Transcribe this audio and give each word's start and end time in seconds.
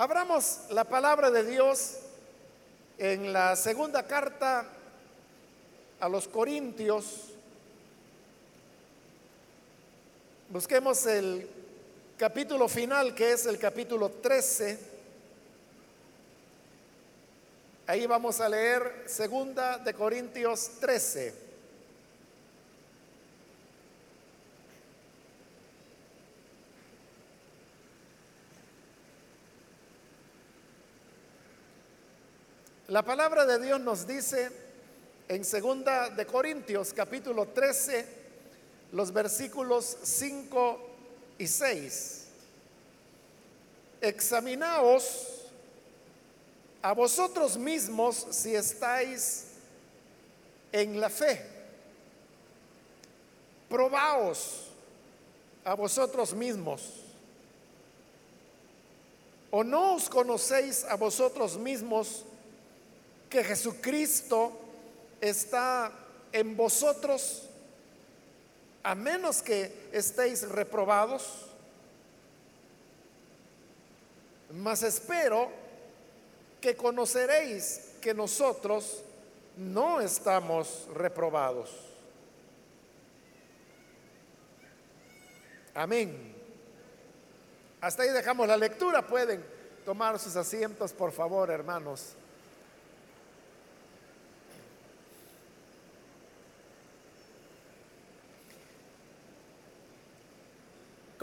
Abramos 0.00 0.60
la 0.70 0.84
palabra 0.84 1.30
de 1.30 1.44
Dios 1.44 1.98
en 2.96 3.34
la 3.34 3.54
segunda 3.54 4.06
carta 4.06 4.64
a 6.00 6.08
los 6.08 6.26
Corintios. 6.26 7.34
Busquemos 10.48 11.04
el 11.04 11.46
capítulo 12.16 12.66
final, 12.66 13.14
que 13.14 13.32
es 13.32 13.44
el 13.44 13.58
capítulo 13.58 14.08
13. 14.08 14.78
Ahí 17.86 18.06
vamos 18.06 18.40
a 18.40 18.48
leer 18.48 19.04
segunda 19.04 19.76
de 19.76 19.92
Corintios 19.92 20.80
13. 20.80 21.49
La 32.90 33.04
palabra 33.04 33.46
de 33.46 33.64
Dios 33.64 33.80
nos 33.80 34.04
dice 34.04 34.50
en 35.28 35.44
segunda 35.44 36.10
de 36.10 36.26
Corintios 36.26 36.92
capítulo 36.92 37.46
13 37.46 38.04
los 38.90 39.12
versículos 39.12 39.96
5 40.02 40.80
y 41.38 41.46
6. 41.46 42.24
Examinaos 44.00 45.46
a 46.82 46.92
vosotros 46.92 47.56
mismos 47.56 48.26
si 48.30 48.56
estáis 48.56 49.44
en 50.72 50.98
la 50.98 51.10
fe. 51.10 51.46
Probaos 53.68 54.66
a 55.64 55.74
vosotros 55.74 56.34
mismos. 56.34 56.90
¿O 59.52 59.62
no 59.62 59.94
os 59.94 60.08
conocéis 60.08 60.82
a 60.82 60.96
vosotros 60.96 61.56
mismos 61.56 62.24
que 63.30 63.44
Jesucristo 63.44 64.52
está 65.20 65.92
en 66.32 66.56
vosotros, 66.56 67.48
a 68.82 68.94
menos 68.96 69.40
que 69.40 69.88
estéis 69.92 70.48
reprobados. 70.48 71.46
Mas 74.52 74.82
espero 74.82 75.48
que 76.60 76.74
conoceréis 76.74 77.92
que 78.00 78.12
nosotros 78.12 79.04
no 79.56 80.00
estamos 80.00 80.88
reprobados. 80.92 81.70
Amén. 85.72 86.34
Hasta 87.80 88.02
ahí 88.02 88.10
dejamos 88.10 88.48
la 88.48 88.56
lectura. 88.56 89.06
Pueden 89.06 89.44
tomar 89.84 90.18
sus 90.18 90.34
asientos, 90.34 90.92
por 90.92 91.12
favor, 91.12 91.48
hermanos. 91.50 92.16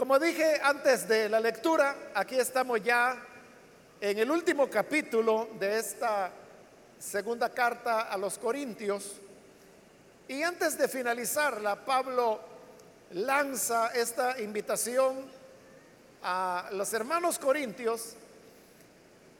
Como 0.08 0.20
dije 0.20 0.58
antes 0.62 1.06
de 1.06 1.28
la 1.28 1.38
lectura, 1.38 2.12
aquí 2.14 2.36
estamos 2.36 2.82
ya 2.82 3.14
en 4.00 4.18
el 4.18 4.30
último 4.30 4.70
capítulo 4.70 5.50
de 5.60 5.78
esta 5.78 6.30
segunda 6.98 7.50
carta 7.50 8.04
a 8.04 8.16
los 8.16 8.38
Corintios. 8.38 9.16
Y 10.26 10.42
antes 10.42 10.78
de 10.78 10.88
finalizarla, 10.88 11.84
Pablo 11.84 12.40
lanza 13.10 13.88
esta 13.88 14.40
invitación 14.40 15.30
a 16.22 16.70
los 16.72 16.90
hermanos 16.94 17.38
corintios 17.38 18.14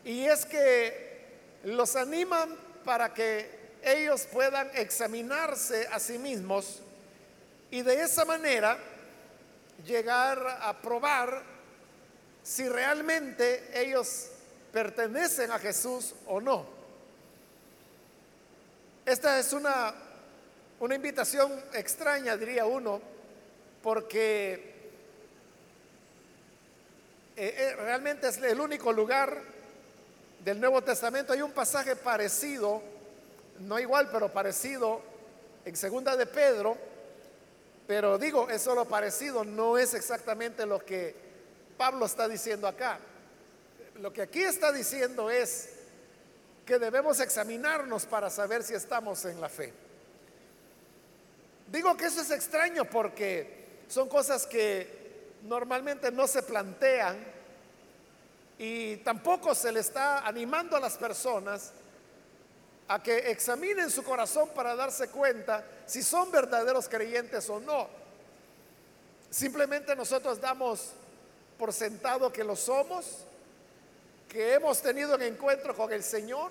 y 0.05 0.27
es 0.27 0.45
que 0.45 1.29
los 1.65 1.97
animan 1.97 2.55
para 2.85 3.15
que 3.15 3.71
ellos 3.83 4.29
puedan 4.31 4.69
examinarse 4.75 5.89
a 5.91 5.99
sí 5.99 6.19
mismos 6.19 6.83
y 7.71 7.81
de 7.81 8.03
esa 8.03 8.27
manera 8.27 8.77
llegar 9.85 10.59
a 10.61 10.77
probar 10.81 11.43
si 12.43 12.69
realmente 12.69 13.71
ellos 13.75 14.29
pertenecen 14.73 15.51
a 15.51 15.59
Jesús 15.59 16.15
o 16.27 16.41
no. 16.41 16.67
Esta 19.05 19.39
es 19.39 19.53
una, 19.53 19.95
una 20.81 20.95
invitación 20.95 21.53
extraña, 21.73 22.37
diría 22.37 22.67
uno, 22.67 23.01
porque 23.83 24.53
eh, 27.37 27.55
eh, 27.57 27.77
realmente 27.77 28.29
es 28.29 28.39
el 28.39 28.61
único 28.61 28.93
lugar 28.93 29.41
del 30.45 30.61
Nuevo 30.61 30.83
Testamento. 30.83 31.33
Hay 31.33 31.43
un 31.43 31.53
pasaje 31.53 31.97
parecido, 31.97 32.83
no 33.61 33.79
igual, 33.79 34.09
pero 34.11 34.33
parecido, 34.33 35.01
en 35.65 35.77
segunda 35.77 36.17
de 36.17 36.27
Pedro, 36.27 36.77
pero 37.89 38.19
digo, 38.19 38.51
es 38.51 38.61
solo 38.61 38.85
parecido, 38.85 39.47
no 39.47 39.79
es 39.79 39.95
exactamente 39.95 40.67
lo 40.67 40.79
que 40.85 41.17
Pablo 41.79 42.05
está 42.05 42.29
diciendo 42.29 42.69
acá. 42.69 42.99
Lo 44.03 44.13
que 44.13 44.21
aquí 44.21 44.43
está 44.43 44.71
diciendo 44.73 45.31
es 45.31 45.71
que 46.67 46.79
debemos 46.79 47.19
examinarnos 47.19 48.05
para 48.05 48.29
saber 48.29 48.63
si 48.63 48.75
estamos 48.75 49.25
en 49.25 49.41
la 49.41 49.49
fe. 49.49 49.73
Digo 51.73 51.97
que 51.97 52.05
eso 52.05 52.21
es 52.21 52.31
extraño 52.31 52.85
porque 52.85 53.79
son 53.89 54.07
cosas 54.07 54.47
que 54.47 55.39
normalmente 55.45 56.13
no 56.13 56.27
se 56.27 56.43
plantean 56.43 57.17
y 58.59 58.99
tampoco 58.99 59.55
se 59.55 59.73
le 59.73 59.81
está 59.81 60.27
animando 60.27 60.77
a 60.77 60.81
las 60.81 60.99
personas 60.99 61.73
a 62.89 63.03
que 63.03 63.31
examinen 63.31 63.91
su 63.91 64.03
corazón 64.03 64.49
para 64.55 64.75
darse 64.75 65.09
cuenta 65.09 65.65
si 65.87 66.03
son 66.03 66.31
verdaderos 66.31 66.89
creyentes 66.89 67.49
o 67.51 67.61
no. 67.61 67.89
Simplemente 69.31 69.95
nosotros 69.95 70.41
damos 70.41 70.93
por 71.59 71.73
sentado 71.73 72.33
que 72.33 72.45
lo 72.45 72.57
somos, 72.57 73.25
que 74.29 74.55
hemos 74.55 74.81
tenido 74.81 75.17
un 75.17 75.23
encuentro 75.23 75.77
con 75.77 75.93
el 75.93 76.03
Señor. 76.03 76.51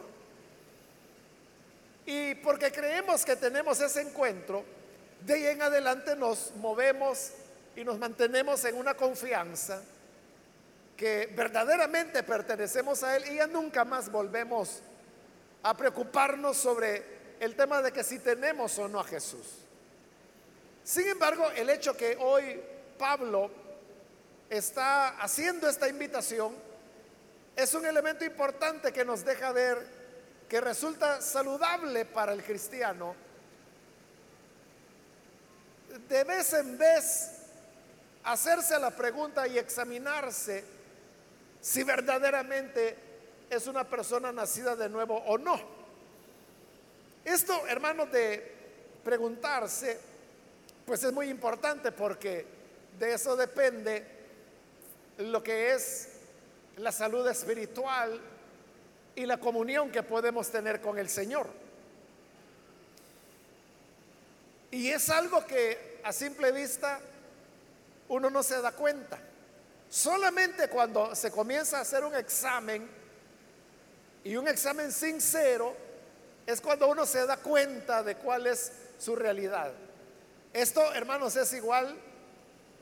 Y 2.06 2.36
porque 2.36 2.72
creemos 2.72 3.26
que 3.26 3.36
tenemos 3.36 3.82
ese 3.82 4.02
encuentro, 4.02 4.64
de 5.22 5.34
ahí 5.34 5.46
en 5.48 5.62
adelante 5.62 6.16
nos 6.16 6.56
movemos 6.58 7.32
y 7.76 7.84
nos 7.84 7.98
mantenemos 7.98 8.64
en 8.66 8.76
una 8.76 8.94
confianza 8.96 9.82
que 10.96 11.32
verdaderamente 11.36 12.24
pertenecemos 12.24 13.04
a 13.04 13.18
Él 13.18 13.26
y 13.32 13.36
ya 13.36 13.48
nunca 13.48 13.84
más 13.84 14.12
volvemos 14.12 14.82
a 15.64 15.76
preocuparnos 15.76 16.58
sobre 16.58 17.18
el 17.40 17.56
tema 17.56 17.82
de 17.82 17.92
que 17.92 18.04
si 18.04 18.20
tenemos 18.20 18.78
o 18.80 18.88
no 18.88 19.00
a 19.00 19.04
Jesús. 19.04 19.46
Sin 20.84 21.08
embargo, 21.08 21.50
el 21.56 21.70
hecho 21.70 21.96
que 21.96 22.18
hoy 22.20 22.62
Pablo 22.98 23.52
está 24.50 25.20
haciendo 25.22 25.68
esta 25.68 25.88
invitación 25.88 26.56
es 27.56 27.74
un 27.74 27.86
elemento 27.86 28.24
importante 28.24 28.94
que 28.94 29.04
nos 29.04 29.26
deja 29.26 29.52
ver 29.52 29.86
que 30.48 30.62
resulta 30.62 31.22
saludable 31.22 32.06
para 32.06 32.32
el 32.32 32.44
cristiano 32.44 33.16
de 36.08 36.24
vez 36.24 36.54
en 36.54 36.78
vez 36.78 37.32
hacerse 38.24 38.78
la 38.80 38.92
pregunta 38.92 39.48
y 39.48 39.58
examinarse 39.58 40.64
si 41.62 41.84
verdaderamente 41.84 43.07
es 43.50 43.68
una 43.68 43.84
persona 43.84 44.32
nacida 44.32 44.76
de 44.76 44.90
nuevo 44.90 45.16
o 45.16 45.38
no. 45.38 45.60
Esto, 47.24 47.68
hermanos, 47.68 48.12
de 48.12 48.56
preguntarse, 49.04 50.00
pues 50.86 51.04
es 51.04 51.12
muy 51.12 51.30
importante 51.30 51.92
porque 51.92 52.46
de 52.98 53.14
eso 53.14 53.36
depende 53.36 54.06
lo 55.18 55.44
que 55.44 55.74
es 55.74 56.10
la 56.78 56.92
salud 56.92 57.28
espiritual 57.28 58.20
y 59.16 59.26
la 59.26 59.40
comunión 59.40 59.92
que 59.92 60.04
podemos 60.04 60.50
tener 60.50 60.80
con 60.80 60.98
el 60.98 61.10
Señor. 61.10 61.48
Y 64.72 64.90
es 64.90 65.10
algo 65.10 65.46
que 65.46 66.00
a 66.04 66.14
simple 66.14 66.52
vista 66.52 67.00
uno 68.10 68.30
no 68.30 68.44
se 68.44 68.62
da 68.62 68.72
cuenta. 68.72 69.18
Solamente 69.90 70.70
cuando 70.70 71.16
se 71.16 71.32
comienza 71.32 71.78
a 71.78 71.82
hacer 71.82 72.04
un 72.04 72.16
examen 72.16 72.88
y 74.28 74.36
un 74.36 74.46
examen 74.50 74.92
sincero 74.92 75.74
es 76.46 76.60
cuando 76.60 76.90
uno 76.90 77.06
se 77.06 77.26
da 77.26 77.38
cuenta 77.38 78.04
de 78.04 78.16
cuál 78.16 78.46
es 78.48 78.74
su 79.00 79.16
realidad. 79.16 79.72
Esto, 80.52 80.94
hermanos, 80.94 81.38
es 81.38 81.54
igual 81.54 81.98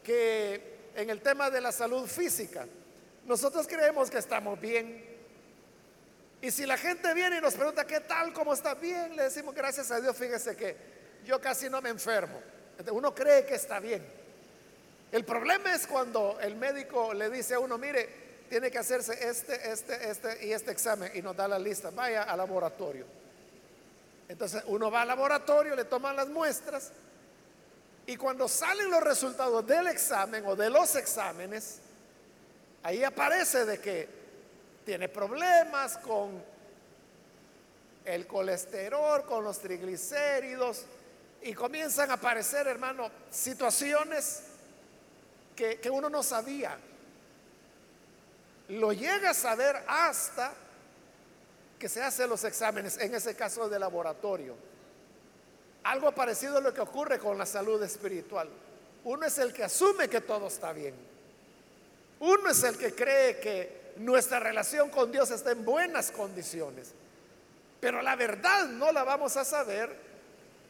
que 0.03 0.89
en 0.95 1.11
el 1.11 1.21
tema 1.21 1.51
de 1.51 1.61
la 1.61 1.71
salud 1.71 2.07
física. 2.07 2.65
Nosotros 3.25 3.67
creemos 3.67 4.09
que 4.09 4.17
estamos 4.17 4.59
bien. 4.59 5.05
Y 6.41 6.49
si 6.49 6.65
la 6.65 6.77
gente 6.77 7.13
viene 7.13 7.37
y 7.37 7.41
nos 7.41 7.53
pregunta 7.53 7.85
qué 7.85 7.99
tal, 7.99 8.33
cómo 8.33 8.51
está 8.55 8.73
bien, 8.73 9.15
le 9.15 9.23
decimos 9.25 9.53
gracias 9.53 9.91
a 9.91 10.01
Dios, 10.01 10.17
fíjese 10.17 10.55
que 10.55 10.75
yo 11.25 11.39
casi 11.39 11.69
no 11.69 11.79
me 11.79 11.89
enfermo. 11.89 12.41
Uno 12.91 13.13
cree 13.13 13.45
que 13.45 13.53
está 13.53 13.79
bien. 13.79 14.03
El 15.11 15.23
problema 15.23 15.75
es 15.75 15.85
cuando 15.85 16.39
el 16.41 16.55
médico 16.55 17.13
le 17.13 17.29
dice 17.29 17.53
a 17.53 17.59
uno, 17.59 17.77
mire, 17.77 18.24
tiene 18.49 18.71
que 18.71 18.77
hacerse 18.77 19.13
este, 19.27 19.71
este, 19.71 20.09
este 20.09 20.45
y 20.45 20.53
este 20.53 20.71
examen 20.71 21.11
y 21.13 21.21
nos 21.21 21.35
da 21.35 21.47
la 21.47 21.59
lista. 21.59 21.91
Vaya 21.91 22.23
al 22.23 22.37
laboratorio. 22.37 23.05
Entonces 24.27 24.63
uno 24.67 24.89
va 24.89 25.03
al 25.03 25.07
laboratorio, 25.07 25.75
le 25.75 25.85
toman 25.85 26.15
las 26.15 26.27
muestras 26.29 26.91
y 28.07 28.17
cuando 28.17 28.47
salen 28.47 28.89
los 28.89 29.01
resultados 29.01 29.65
del 29.65 29.87
examen 29.87 30.45
o 30.45 30.55
de 30.55 30.69
los 30.69 30.95
exámenes, 30.95 31.79
ahí 32.83 33.03
aparece 33.03 33.65
de 33.65 33.79
que 33.79 34.07
tiene 34.85 35.09
problemas 35.09 35.97
con 35.97 36.43
el 38.05 38.27
colesterol, 38.27 39.25
con 39.25 39.43
los 39.43 39.59
triglicéridos 39.59 40.85
y 41.41 41.53
comienzan 41.53 42.11
a 42.11 42.15
aparecer, 42.15 42.67
hermano, 42.67 43.09
situaciones 43.31 44.43
que, 45.55 45.79
que 45.79 45.89
uno 45.89 46.07
no 46.07 46.21
sabía. 46.21 46.77
Lo 48.69 48.91
llega 48.93 49.31
a 49.31 49.33
saber 49.33 49.83
hasta 49.87 50.53
que 51.77 51.89
se 51.89 52.01
hacen 52.01 52.29
los 52.29 52.43
exámenes, 52.43 52.97
en 52.97 53.13
ese 53.13 53.35
caso 53.35 53.69
de 53.69 53.77
laboratorio. 53.77 54.55
Algo 55.83 56.11
parecido 56.13 56.57
a 56.57 56.61
lo 56.61 56.73
que 56.73 56.81
ocurre 56.81 57.19
con 57.19 57.37
la 57.37 57.45
salud 57.45 57.81
espiritual. 57.83 58.49
Uno 59.03 59.25
es 59.25 59.37
el 59.37 59.53
que 59.53 59.63
asume 59.63 60.09
que 60.09 60.21
todo 60.21 60.47
está 60.47 60.73
bien. 60.73 60.95
Uno 62.19 62.49
es 62.49 62.63
el 62.63 62.77
que 62.77 62.95
cree 62.95 63.39
que 63.39 63.93
nuestra 63.97 64.39
relación 64.39 64.89
con 64.89 65.11
Dios 65.11 65.29
está 65.29 65.51
en 65.51 65.63
buenas 65.63 66.11
condiciones. 66.11 66.91
Pero 67.79 68.01
la 68.01 68.15
verdad 68.15 68.65
no 68.65 68.91
la 68.91 69.03
vamos 69.03 69.37
a 69.37 69.45
saber 69.45 70.05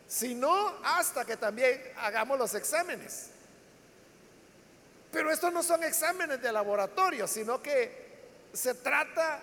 sino 0.08 0.76
hasta 0.84 1.26
que 1.26 1.38
también 1.38 1.82
hagamos 1.98 2.38
los 2.38 2.54
exámenes. 2.56 3.30
Pero 5.16 5.32
estos 5.32 5.54
no 5.54 5.64
son 5.64 5.82
exámenes 5.86 6.42
de 6.42 6.52
laboratorio, 6.52 7.26
sino 7.26 7.62
que 7.62 8.50
se 8.52 8.74
trata 8.74 9.40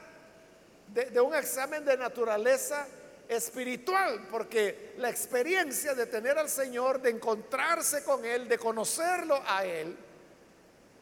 de, 0.89 1.19
un 1.19 1.35
examen 1.35 1.83
de 1.83 1.97
naturaleza 1.97 2.87
espiritual, 3.27 4.29
porque 4.31 4.93
la 4.99 5.09
experiencia 5.09 5.95
de 5.95 6.05
tener 6.05 6.37
al 6.37 6.51
Señor, 6.51 7.01
de 7.01 7.09
encontrarse 7.09 8.05
con 8.05 8.23
Él, 8.23 8.49
de 8.49 8.59
conocerlo 8.59 9.43
a 9.47 9.65
Él, 9.65 9.97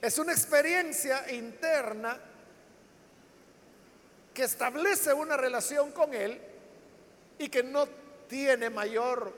es 0.01 0.19
una 0.19 0.31
experiencia 0.31 1.29
interna 1.33 2.17
que 4.33 4.45
establece 4.45 5.13
una 5.13 5.37
relación 5.37 5.91
con 5.91 6.15
Él 6.15 6.41
y 7.41 7.49
que 7.49 7.65
no 7.65 7.89
tiene 8.29 8.71
mayor 8.71 9.35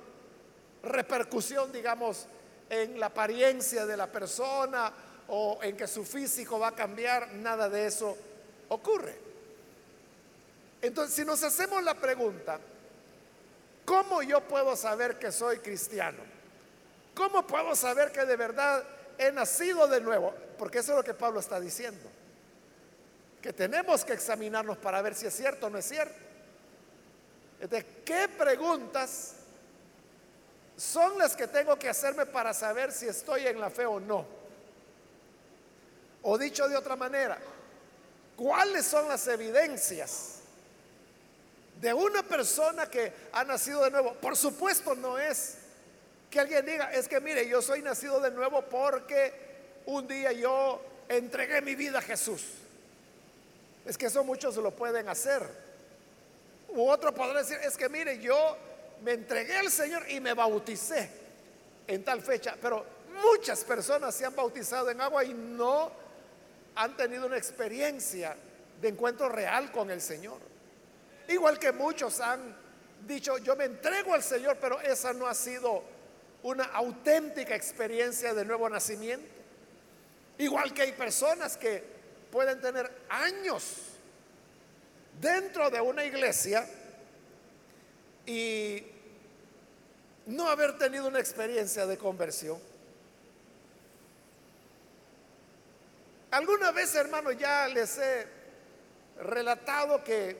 repercusión, 0.82 1.72
digamos, 1.72 2.26
en 2.68 3.00
la 3.00 3.06
apariencia 3.06 3.86
de 3.86 3.96
la 3.96 4.12
persona 4.12 4.92
o 5.28 5.58
en 5.62 5.76
que 5.76 5.86
su 5.86 6.04
físico 6.04 6.58
va 6.58 6.68
a 6.68 6.74
cambiar, 6.74 7.32
nada 7.34 7.68
de 7.68 7.86
eso 7.86 8.16
ocurre. 8.68 9.14
Entonces, 10.80 11.14
si 11.14 11.24
nos 11.24 11.42
hacemos 11.42 11.82
la 11.84 11.94
pregunta, 11.94 12.58
¿cómo 13.84 14.22
yo 14.22 14.40
puedo 14.40 14.74
saber 14.74 15.18
que 15.18 15.30
soy 15.30 15.58
cristiano? 15.58 16.18
¿Cómo 17.14 17.46
puedo 17.46 17.76
saber 17.76 18.10
que 18.10 18.24
de 18.24 18.36
verdad 18.36 18.82
he 19.18 19.30
nacido 19.30 19.86
de 19.86 20.00
nuevo? 20.00 20.34
Porque 20.58 20.78
eso 20.78 20.92
es 20.92 20.98
lo 20.98 21.04
que 21.04 21.14
Pablo 21.14 21.40
está 21.40 21.60
diciendo. 21.60 22.10
Que 23.40 23.52
tenemos 23.52 24.04
que 24.04 24.14
examinarnos 24.14 24.78
para 24.78 25.02
ver 25.02 25.14
si 25.14 25.26
es 25.26 25.34
cierto 25.34 25.66
o 25.66 25.70
no 25.70 25.78
es 25.78 25.86
cierto. 25.86 26.14
¿De 27.60 27.84
¿qué 28.04 28.28
preguntas 28.28 29.34
son 30.76 31.16
las 31.16 31.36
que 31.36 31.46
tengo 31.46 31.78
que 31.78 31.88
hacerme 31.88 32.26
para 32.26 32.52
saber 32.52 32.90
si 32.90 33.06
estoy 33.06 33.46
en 33.46 33.60
la 33.60 33.70
fe 33.70 33.86
o 33.86 34.00
no? 34.00 34.41
O 36.22 36.38
dicho 36.38 36.68
de 36.68 36.76
otra 36.76 36.96
manera, 36.96 37.38
¿cuáles 38.36 38.86
son 38.86 39.08
las 39.08 39.26
evidencias 39.26 40.38
de 41.80 41.92
una 41.92 42.22
persona 42.22 42.88
que 42.88 43.12
ha 43.32 43.44
nacido 43.44 43.82
de 43.84 43.90
nuevo? 43.90 44.14
Por 44.14 44.36
supuesto 44.36 44.94
no 44.94 45.18
es 45.18 45.56
que 46.30 46.40
alguien 46.40 46.64
diga, 46.64 46.92
es 46.92 47.08
que 47.08 47.20
mire, 47.20 47.46
yo 47.48 47.60
soy 47.60 47.82
nacido 47.82 48.20
de 48.20 48.30
nuevo 48.30 48.62
porque 48.62 49.32
un 49.86 50.06
día 50.06 50.32
yo 50.32 50.80
entregué 51.08 51.60
mi 51.60 51.74
vida 51.74 51.98
a 51.98 52.02
Jesús. 52.02 52.42
Es 53.84 53.98
que 53.98 54.06
eso 54.06 54.22
muchos 54.22 54.56
lo 54.56 54.70
pueden 54.70 55.08
hacer. 55.08 55.42
U 56.68 56.88
otro 56.88 57.12
podrá 57.12 57.40
decir, 57.40 57.58
es 57.62 57.76
que 57.76 57.88
mire, 57.88 58.18
yo 58.20 58.56
me 59.02 59.12
entregué 59.12 59.56
al 59.56 59.70
Señor 59.70 60.08
y 60.08 60.20
me 60.20 60.34
bauticé 60.34 61.10
en 61.86 62.04
tal 62.04 62.22
fecha. 62.22 62.56
Pero 62.62 62.84
muchas 63.22 63.64
personas 63.64 64.14
se 64.14 64.24
han 64.24 64.34
bautizado 64.34 64.88
en 64.88 65.00
agua 65.00 65.24
y 65.24 65.34
no 65.34 66.01
han 66.74 66.96
tenido 66.96 67.26
una 67.26 67.36
experiencia 67.36 68.36
de 68.80 68.88
encuentro 68.88 69.28
real 69.28 69.70
con 69.70 69.90
el 69.90 70.00
Señor. 70.00 70.38
Igual 71.28 71.58
que 71.58 71.72
muchos 71.72 72.20
han 72.20 72.54
dicho, 73.06 73.38
yo 73.38 73.56
me 73.56 73.64
entrego 73.64 74.14
al 74.14 74.22
Señor, 74.22 74.58
pero 74.60 74.80
esa 74.80 75.12
no 75.12 75.26
ha 75.26 75.34
sido 75.34 75.82
una 76.42 76.64
auténtica 76.64 77.54
experiencia 77.54 78.34
de 78.34 78.44
nuevo 78.44 78.68
nacimiento. 78.68 79.26
Igual 80.38 80.72
que 80.74 80.82
hay 80.82 80.92
personas 80.92 81.56
que 81.56 81.84
pueden 82.30 82.60
tener 82.60 82.90
años 83.08 83.76
dentro 85.20 85.70
de 85.70 85.80
una 85.80 86.04
iglesia 86.04 86.66
y 88.26 88.82
no 90.26 90.48
haber 90.48 90.78
tenido 90.78 91.06
una 91.08 91.20
experiencia 91.20 91.86
de 91.86 91.98
conversión. 91.98 92.58
Alguna 96.32 96.70
vez, 96.70 96.94
hermano, 96.94 97.30
ya 97.32 97.68
les 97.68 97.98
he 97.98 98.26
relatado 99.20 100.02
que 100.02 100.34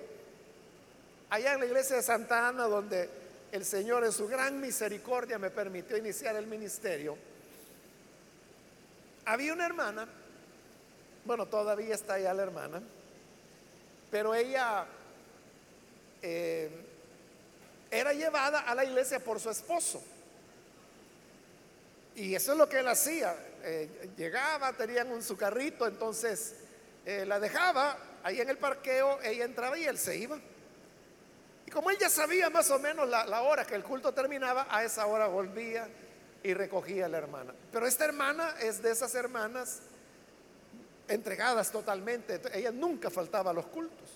allá 1.29 1.53
en 1.53 1.61
la 1.61 1.67
iglesia 1.67 1.97
de 1.97 2.03
Santa 2.03 2.49
Ana, 2.49 2.65
donde 2.65 3.11
el 3.53 3.63
Señor 3.63 4.03
en 4.03 4.13
su 4.13 4.27
gran 4.27 4.59
misericordia 4.59 5.39
me 5.39 5.51
permitió 5.51 5.99
iniciar 5.99 6.35
el 6.37 6.47
ministerio, 6.47 7.19
había 9.27 9.53
una 9.53 9.67
hermana, 9.67 10.09
bueno, 11.27 11.45
todavía 11.45 11.95
está 11.95 12.15
allá 12.15 12.33
la 12.33 12.43
hermana, 12.45 12.81
pero 14.11 14.35
ella 14.35 14.87
eh, 16.23 16.71
era 17.91 18.15
llevada 18.15 18.61
a 18.61 18.75
la 18.75 18.87
iglesia 18.87 19.21
por 19.21 19.39
su 19.39 19.51
esposo. 19.51 20.03
Y 22.17 22.35
eso 22.35 22.53
es 22.53 22.59
lo 22.59 22.67
que 22.67 22.79
él 22.79 22.89
hacía. 22.89 23.37
Eh, 23.63 24.11
llegaba, 24.17 24.73
tenían 24.73 25.11
un 25.13 25.23
su 25.23 25.37
carrito, 25.37 25.87
entonces 25.87 26.55
eh, 27.05 27.25
la 27.27 27.39
dejaba 27.39 27.97
ahí 28.23 28.41
en 28.41 28.51
el 28.51 28.59
parqueo, 28.59 29.21
ella 29.23 29.45
entraba 29.45 29.79
y 29.79 29.85
él 29.85 29.99
se 29.99 30.17
iba. 30.17 30.39
Y 31.67 31.71
como 31.71 31.91
ella 31.91 32.09
sabía 32.09 32.51
más 32.51 32.71
o 32.71 32.79
menos 32.79 33.09
la, 33.09 33.25
la 33.27 33.43
hora 33.43 33.65
que 33.65 33.75
el 33.75 33.85
culto 33.85 34.13
terminaba, 34.13 34.67
a 34.69 34.85
esa 34.85 35.07
hora 35.07 35.27
volvía 35.27 35.89
y 36.43 36.55
recogía 36.55 37.07
a 37.07 37.09
la 37.09 37.19
hermana. 37.19 37.55
Pero 37.71 37.87
esta 37.87 38.05
hermana 38.05 38.55
es 38.61 38.83
de 38.83 38.91
esas 38.91 39.15
hermanas 39.15 39.81
entregadas 41.09 41.71
totalmente. 41.71 42.41
Ella 42.53 42.73
nunca 42.73 43.11
faltaba 43.11 43.51
a 43.51 43.55
los 43.55 43.67
cultos. 43.67 44.09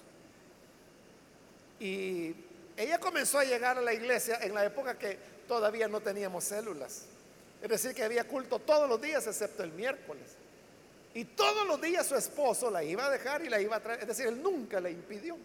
Y 1.79 2.35
ella 2.77 2.99
comenzó 2.99 3.39
a 3.39 3.45
llegar 3.45 3.79
a 3.79 3.81
la 3.81 3.93
iglesia 3.93 4.39
en 4.43 4.55
la 4.55 4.65
época 4.65 4.99
que 4.99 5.19
todavía 5.47 5.89
no 5.89 6.01
teníamos 6.01 6.45
células. 6.45 7.07
Es 7.67 7.83
decir, 7.83 7.97
que 7.97 8.05
había 8.05 8.23
culto 8.23 8.61
todos 8.61 8.89
los 8.89 9.03
días 9.03 9.27
excepto 9.27 9.65
el 9.65 9.73
miércoles. 9.73 10.37
Y 11.15 11.25
todos 11.25 11.67
los 11.67 11.81
días 11.81 12.07
su 12.07 12.15
esposo 12.15 12.71
la 12.71 12.85
iba 12.85 13.07
a 13.07 13.11
dejar 13.11 13.45
y 13.45 13.49
la 13.49 13.61
iba 13.61 13.75
a 13.75 13.81
traer. 13.81 14.03
Es 14.03 14.07
decir, 14.07 14.27
él 14.27 14.41
nunca 14.41 14.79
le 14.79 14.93
impidió. 14.93 15.37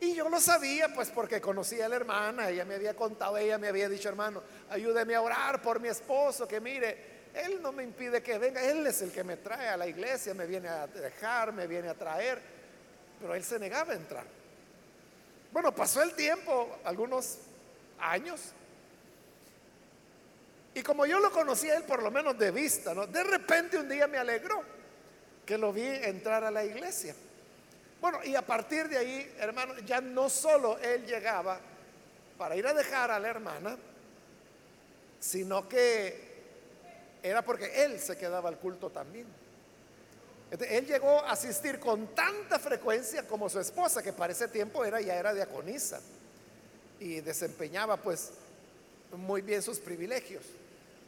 Y 0.00 0.14
yo 0.14 0.30
lo 0.30 0.40
sabía, 0.40 0.94
pues 0.94 1.10
porque 1.10 1.42
conocía 1.42 1.84
a 1.84 1.88
la 1.90 1.96
hermana, 1.96 2.48
ella 2.48 2.64
me 2.64 2.76
había 2.76 2.94
contado, 2.94 3.36
ella 3.36 3.58
me 3.58 3.68
había 3.68 3.86
dicho, 3.86 4.08
hermano, 4.08 4.42
ayúdeme 4.70 5.14
a 5.14 5.20
orar 5.20 5.60
por 5.60 5.78
mi 5.78 5.88
esposo, 5.88 6.48
que 6.48 6.58
mire, 6.58 7.28
él 7.34 7.60
no 7.60 7.70
me 7.70 7.82
impide 7.82 8.22
que 8.22 8.38
venga, 8.38 8.64
él 8.64 8.86
es 8.86 9.02
el 9.02 9.12
que 9.12 9.22
me 9.24 9.36
trae 9.36 9.68
a 9.68 9.76
la 9.76 9.86
iglesia, 9.86 10.32
me 10.32 10.46
viene 10.46 10.68
a 10.68 10.86
dejar, 10.86 11.52
me 11.52 11.66
viene 11.66 11.90
a 11.90 11.94
traer, 11.94 12.40
pero 13.20 13.34
él 13.34 13.44
se 13.44 13.58
negaba 13.58 13.92
a 13.92 13.96
entrar. 13.96 14.24
Bueno, 15.52 15.74
pasó 15.74 16.02
el 16.02 16.14
tiempo, 16.14 16.78
algunos 16.82 17.36
años, 17.98 18.54
y 20.74 20.82
como 20.82 21.04
yo 21.06 21.18
lo 21.18 21.30
conocía 21.30 21.76
él 21.76 21.84
por 21.84 22.02
lo 22.02 22.10
menos 22.10 22.38
de 22.38 22.50
vista, 22.50 22.94
¿no? 22.94 23.06
De 23.06 23.24
repente 23.24 23.78
un 23.78 23.88
día 23.88 24.06
me 24.06 24.18
alegró 24.18 24.62
que 25.44 25.58
lo 25.58 25.72
vi 25.72 25.84
entrar 25.84 26.44
a 26.44 26.50
la 26.50 26.64
iglesia. 26.64 27.14
Bueno, 28.00 28.20
y 28.24 28.34
a 28.34 28.42
partir 28.42 28.88
de 28.88 28.96
ahí, 28.96 29.34
hermano, 29.38 29.78
ya 29.80 30.00
no 30.00 30.30
solo 30.30 30.78
él 30.78 31.04
llegaba 31.04 31.60
para 32.38 32.56
ir 32.56 32.66
a 32.66 32.72
dejar 32.72 33.10
a 33.10 33.18
la 33.18 33.28
hermana, 33.28 33.76
sino 35.18 35.68
que 35.68 36.30
era 37.22 37.42
porque 37.42 37.84
él 37.84 37.98
se 37.98 38.16
quedaba 38.16 38.48
al 38.48 38.58
culto 38.58 38.90
también. 38.90 39.26
él 40.50 40.86
llegó 40.86 41.20
a 41.20 41.32
asistir 41.32 41.78
con 41.78 42.14
tanta 42.14 42.58
frecuencia 42.58 43.26
como 43.26 43.48
su 43.48 43.60
esposa, 43.60 44.02
que 44.02 44.12
para 44.12 44.32
ese 44.32 44.48
tiempo 44.48 44.84
era, 44.84 45.00
ya 45.00 45.16
era 45.16 45.34
diaconisa 45.34 46.00
y 46.98 47.20
desempeñaba 47.20 47.96
pues 47.96 48.30
muy 49.12 49.42
bien 49.42 49.62
sus 49.62 49.78
privilegios. 49.78 50.44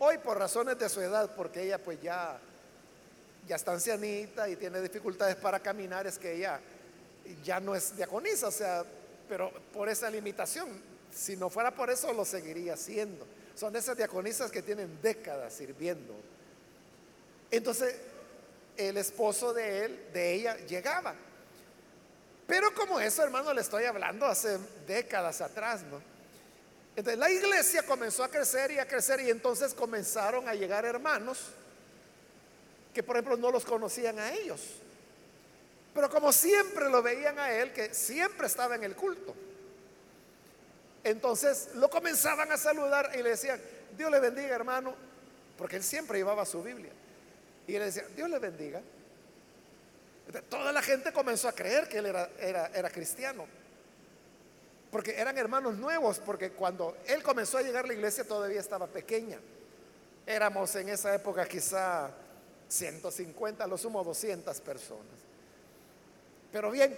Hoy 0.05 0.19
por 0.19 0.37
razones 0.37 0.77
de 0.81 0.89
su 0.89 1.01
edad, 1.01 1.31
porque 1.37 1.63
ella 1.63 1.79
pues 1.79 2.03
ya 2.03 2.37
ya 3.47 3.55
está 3.55 3.71
ancianita 3.71 4.49
y 4.49 4.57
tiene 4.57 4.81
dificultades 4.81 5.37
para 5.37 5.61
caminar, 5.61 6.09
es 6.09 6.19
que 6.19 6.35
ella 6.35 6.59
ya 7.45 7.61
no 7.61 7.77
es 7.77 7.97
diaconisa, 7.97 8.49
o 8.49 8.51
sea, 8.51 8.85
pero 9.29 9.53
por 9.73 9.89
esa 9.89 10.11
limitación, 10.11 10.69
si 11.15 11.37
no 11.37 11.49
fuera 11.49 11.71
por 11.73 11.89
eso 11.89 12.13
lo 12.13 12.25
seguiría 12.25 12.75
haciendo. 12.75 13.25
Son 13.55 13.77
esas 13.77 13.97
diaconisas 13.97 14.51
que 14.51 14.61
tienen 14.61 15.01
décadas 15.01 15.53
sirviendo. 15.53 16.15
Entonces, 17.49 17.95
el 18.77 18.97
esposo 18.97 19.53
de 19.53 19.85
él, 19.85 20.07
de 20.13 20.35
ella, 20.35 20.57
llegaba. 20.67 21.15
Pero 22.49 22.75
como 22.75 22.99
eso, 22.99 23.23
hermano, 23.23 23.55
le 23.55 23.61
estoy 23.61 23.85
hablando 23.85 24.27
hace 24.27 24.59
décadas 24.85 25.41
atrás, 25.41 25.83
¿no? 25.85 26.03
Entonces 26.95 27.19
la 27.19 27.31
iglesia 27.31 27.83
comenzó 27.85 28.23
a 28.23 28.29
crecer 28.29 28.71
y 28.73 28.79
a 28.79 28.87
crecer 28.87 29.21
y 29.21 29.31
entonces 29.31 29.73
comenzaron 29.73 30.47
a 30.49 30.55
llegar 30.55 30.85
hermanos 30.85 31.39
que 32.93 33.03
por 33.03 33.17
ejemplo 33.17 33.37
no 33.37 33.51
los 33.51 33.65
conocían 33.65 34.19
a 34.19 34.33
ellos. 34.33 34.61
Pero 35.95 36.11
como 36.11 36.33
siempre 36.33 36.89
lo 36.91 37.03
veían 37.03 37.39
a 37.39 37.53
él, 37.53 37.73
que 37.73 37.95
siempre 37.95 38.47
estaba 38.47 38.75
en 38.75 38.85
el 38.85 38.95
culto. 38.95 39.35
Entonces 41.05 41.71
lo 41.75 41.91
comenzaban 41.91 42.51
a 42.53 42.57
saludar 42.57 43.11
y 43.15 43.23
le 43.23 43.31
decían, 43.31 43.61
Dios 43.97 44.11
le 44.11 44.21
bendiga 44.21 44.55
hermano, 44.55 44.95
porque 45.59 45.77
él 45.77 45.83
siempre 45.83 46.19
llevaba 46.19 46.47
su 46.47 46.63
Biblia. 46.63 46.93
Y 47.67 47.73
le 47.73 47.87
decía, 47.87 48.05
Dios 48.15 48.29
le 48.29 48.39
bendiga. 48.39 48.81
toda 50.49 50.73
la 50.73 50.83
gente 50.83 51.13
comenzó 51.13 51.49
a 51.49 51.53
creer 51.53 51.89
que 51.89 51.99
él 51.99 52.07
era, 52.07 52.31
era, 52.39 52.67
era 52.69 52.91
cristiano. 52.91 53.47
Porque 54.93 55.19
eran 55.19 55.39
hermanos 55.39 55.79
nuevos, 55.79 56.19
porque 56.19 56.51
cuando 56.51 56.99
él 57.07 57.23
comenzó 57.23 57.57
a 57.57 57.63
llegar 57.63 57.85
a 57.85 57.89
la 57.89 57.95
iglesia 57.95 58.25
todavía 58.25 58.61
estaba 58.61 58.87
pequeña. 58.87 59.39
Éramos 60.27 60.77
en 60.77 60.91
esa 60.91 61.15
época 61.15 61.47
quizá 61.49 62.11
150, 62.69 63.67
lo 63.67 63.79
sumo 63.79 64.05
200 64.05 64.61
personas. 64.61 65.17
Pero 66.53 66.71
bien, 66.71 66.95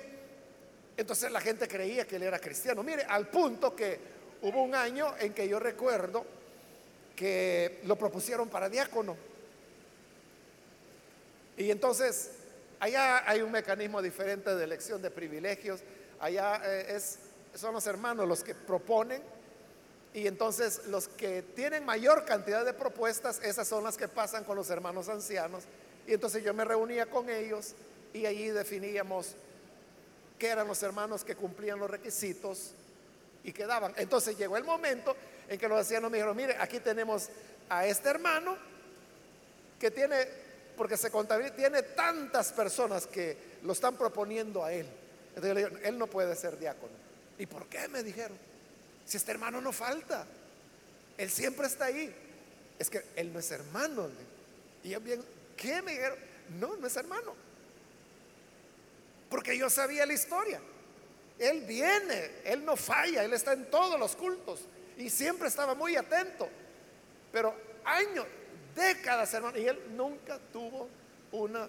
entonces 0.96 1.30
la 1.30 1.40
gente 1.40 1.68
creía 1.68 2.04
que 2.04 2.16
él 2.16 2.24
era 2.24 2.40
cristiano. 2.40 2.82
Mire, 2.82 3.04
al 3.04 3.28
punto 3.28 3.76
que 3.76 4.00
hubo 4.42 4.64
un 4.64 4.74
año 4.74 5.14
en 5.20 5.32
que 5.32 5.48
yo 5.48 5.60
recuerdo 5.60 6.26
que 7.14 7.80
lo 7.84 7.96
propusieron 7.96 8.48
para 8.48 8.68
diácono. 8.68 9.16
Y 11.56 11.70
entonces, 11.70 12.32
allá 12.80 13.28
hay 13.30 13.40
un 13.40 13.52
mecanismo 13.52 14.02
diferente 14.02 14.52
de 14.56 14.64
elección 14.64 15.00
de 15.00 15.12
privilegios. 15.12 15.80
Allá 16.18 16.60
eh, 16.64 16.96
es, 16.96 17.18
son 17.54 17.74
los 17.74 17.86
hermanos 17.86 18.26
los 18.28 18.42
que 18.42 18.54
proponen. 18.54 19.22
Y 20.12 20.28
entonces 20.28 20.82
los 20.86 21.08
que 21.08 21.42
tienen 21.42 21.84
mayor 21.84 22.24
cantidad 22.24 22.64
de 22.64 22.72
propuestas, 22.72 23.40
esas 23.42 23.66
son 23.66 23.82
las 23.82 23.96
que 23.96 24.06
pasan 24.06 24.44
con 24.44 24.56
los 24.56 24.70
hermanos 24.70 25.08
ancianos. 25.08 25.64
Y 26.06 26.14
entonces 26.14 26.44
yo 26.44 26.54
me 26.54 26.64
reunía 26.64 27.06
con 27.06 27.28
ellos 27.28 27.74
y 28.12 28.26
allí 28.26 28.48
definíamos 28.48 29.34
qué 30.38 30.48
eran 30.48 30.68
los 30.68 30.82
hermanos 30.82 31.24
que 31.24 31.34
cumplían 31.34 31.78
los 31.78 31.90
requisitos 31.90 32.72
y 33.42 33.52
quedaban. 33.52 33.92
Entonces 33.96 34.38
llegó 34.38 34.56
el 34.56 34.64
momento 34.64 35.16
en 35.48 35.58
que 35.58 35.68
los 35.68 35.78
ancianos 35.78 36.10
me 36.10 36.18
dijeron, 36.18 36.36
mire, 36.36 36.56
aquí 36.58 36.80
tenemos 36.80 37.28
a 37.68 37.86
este 37.86 38.08
hermano 38.08 38.56
que 39.78 39.90
tiene, 39.90 40.16
porque 40.76 40.96
se 40.96 41.10
contabiliza, 41.10 41.54
tiene 41.54 41.82
tantas 41.82 42.52
personas 42.52 43.06
que 43.06 43.36
lo 43.62 43.72
están 43.72 43.96
proponiendo 43.96 44.64
a 44.64 44.72
él. 44.72 44.86
Entonces 45.34 45.48
yo 45.48 45.54
le 45.54 45.64
dije, 45.64 45.88
él 45.88 45.98
no 45.98 46.06
puede 46.06 46.36
ser 46.36 46.58
diácono. 46.58 47.03
¿Y 47.38 47.46
por 47.46 47.66
qué? 47.66 47.88
Me 47.88 48.02
dijeron. 48.02 48.36
Si 49.04 49.16
este 49.16 49.32
hermano 49.32 49.60
no 49.60 49.72
falta, 49.72 50.26
él 51.18 51.30
siempre 51.30 51.66
está 51.66 51.86
ahí. 51.86 52.14
Es 52.78 52.88
que 52.90 53.04
él 53.16 53.32
no 53.32 53.38
es 53.38 53.50
hermano. 53.50 54.08
Y 54.82 54.90
yo 54.90 55.00
bien, 55.00 55.22
¿qué 55.56 55.82
me 55.82 55.92
dijeron? 55.92 56.18
No, 56.58 56.76
no 56.76 56.86
es 56.86 56.96
hermano. 56.96 57.34
Porque 59.28 59.56
yo 59.56 59.68
sabía 59.68 60.06
la 60.06 60.12
historia. 60.12 60.60
Él 61.38 61.62
viene, 61.62 62.30
él 62.44 62.64
no 62.64 62.76
falla, 62.76 63.24
él 63.24 63.32
está 63.32 63.52
en 63.52 63.68
todos 63.68 63.98
los 63.98 64.14
cultos 64.14 64.60
y 64.96 65.10
siempre 65.10 65.48
estaba 65.48 65.74
muy 65.74 65.96
atento. 65.96 66.48
Pero 67.32 67.54
años, 67.84 68.26
décadas, 68.74 69.34
hermano, 69.34 69.58
y 69.58 69.66
él 69.66 69.80
nunca 69.96 70.38
tuvo 70.52 70.88
una 71.32 71.68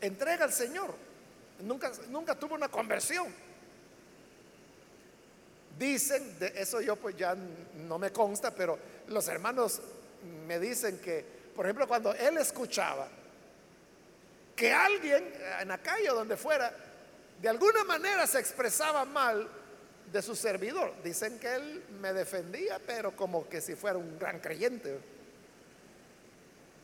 entrega 0.00 0.44
al 0.44 0.52
Señor. 0.52 0.94
Nunca, 1.60 1.92
nunca 2.08 2.34
tuvo 2.34 2.56
una 2.56 2.68
conversión. 2.68 3.32
Dicen, 5.78 6.36
eso 6.54 6.80
yo 6.80 6.96
pues 6.96 7.16
ya 7.16 7.34
no 7.88 7.98
me 7.98 8.12
consta, 8.12 8.54
pero 8.54 8.78
los 9.08 9.26
hermanos 9.28 9.80
me 10.46 10.58
dicen 10.58 10.98
que, 10.98 11.24
por 11.54 11.66
ejemplo, 11.66 11.88
cuando 11.88 12.14
él 12.14 12.38
escuchaba 12.38 13.08
que 14.54 14.72
alguien 14.72 15.32
en 15.60 15.68
la 15.68 15.78
calle 15.78 16.10
o 16.10 16.14
donde 16.14 16.36
fuera, 16.36 16.72
de 17.40 17.48
alguna 17.48 17.82
manera 17.84 18.26
se 18.26 18.38
expresaba 18.38 19.04
mal 19.04 19.48
de 20.12 20.22
su 20.22 20.36
servidor. 20.36 20.92
Dicen 21.02 21.38
que 21.38 21.54
él 21.54 21.84
me 22.00 22.12
defendía, 22.12 22.80
pero 22.86 23.16
como 23.16 23.48
que 23.48 23.60
si 23.60 23.74
fuera 23.74 23.98
un 23.98 24.18
gran 24.18 24.38
creyente. 24.38 24.98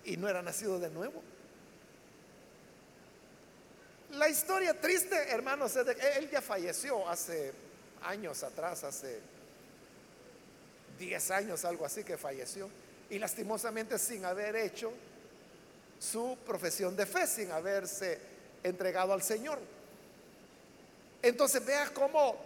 Y 0.04 0.16
no 0.16 0.28
era 0.28 0.42
nacido 0.42 0.80
de 0.80 0.90
nuevo. 0.90 1.22
La 4.12 4.28
historia 4.28 4.78
triste, 4.80 5.14
hermanos, 5.30 5.76
es 5.76 5.86
de 5.86 5.94
que 5.94 6.08
él 6.18 6.28
ya 6.28 6.40
falleció 6.40 7.08
hace 7.08 7.52
años 8.02 8.42
atrás, 8.42 8.84
hace 8.84 9.20
10 10.98 11.30
años, 11.30 11.64
algo 11.64 11.84
así 11.84 12.04
que 12.04 12.16
falleció. 12.16 12.68
Y 13.08 13.18
lastimosamente 13.18 13.98
sin 13.98 14.24
haber 14.24 14.56
hecho 14.56 14.92
su 15.98 16.38
profesión 16.46 16.96
de 16.96 17.06
fe 17.06 17.26
sin 17.26 17.50
haberse 17.50 18.18
entregado 18.62 19.12
al 19.12 19.22
Señor. 19.22 19.58
Entonces 21.22 21.64
vea 21.64 21.90
cómo 21.92 22.36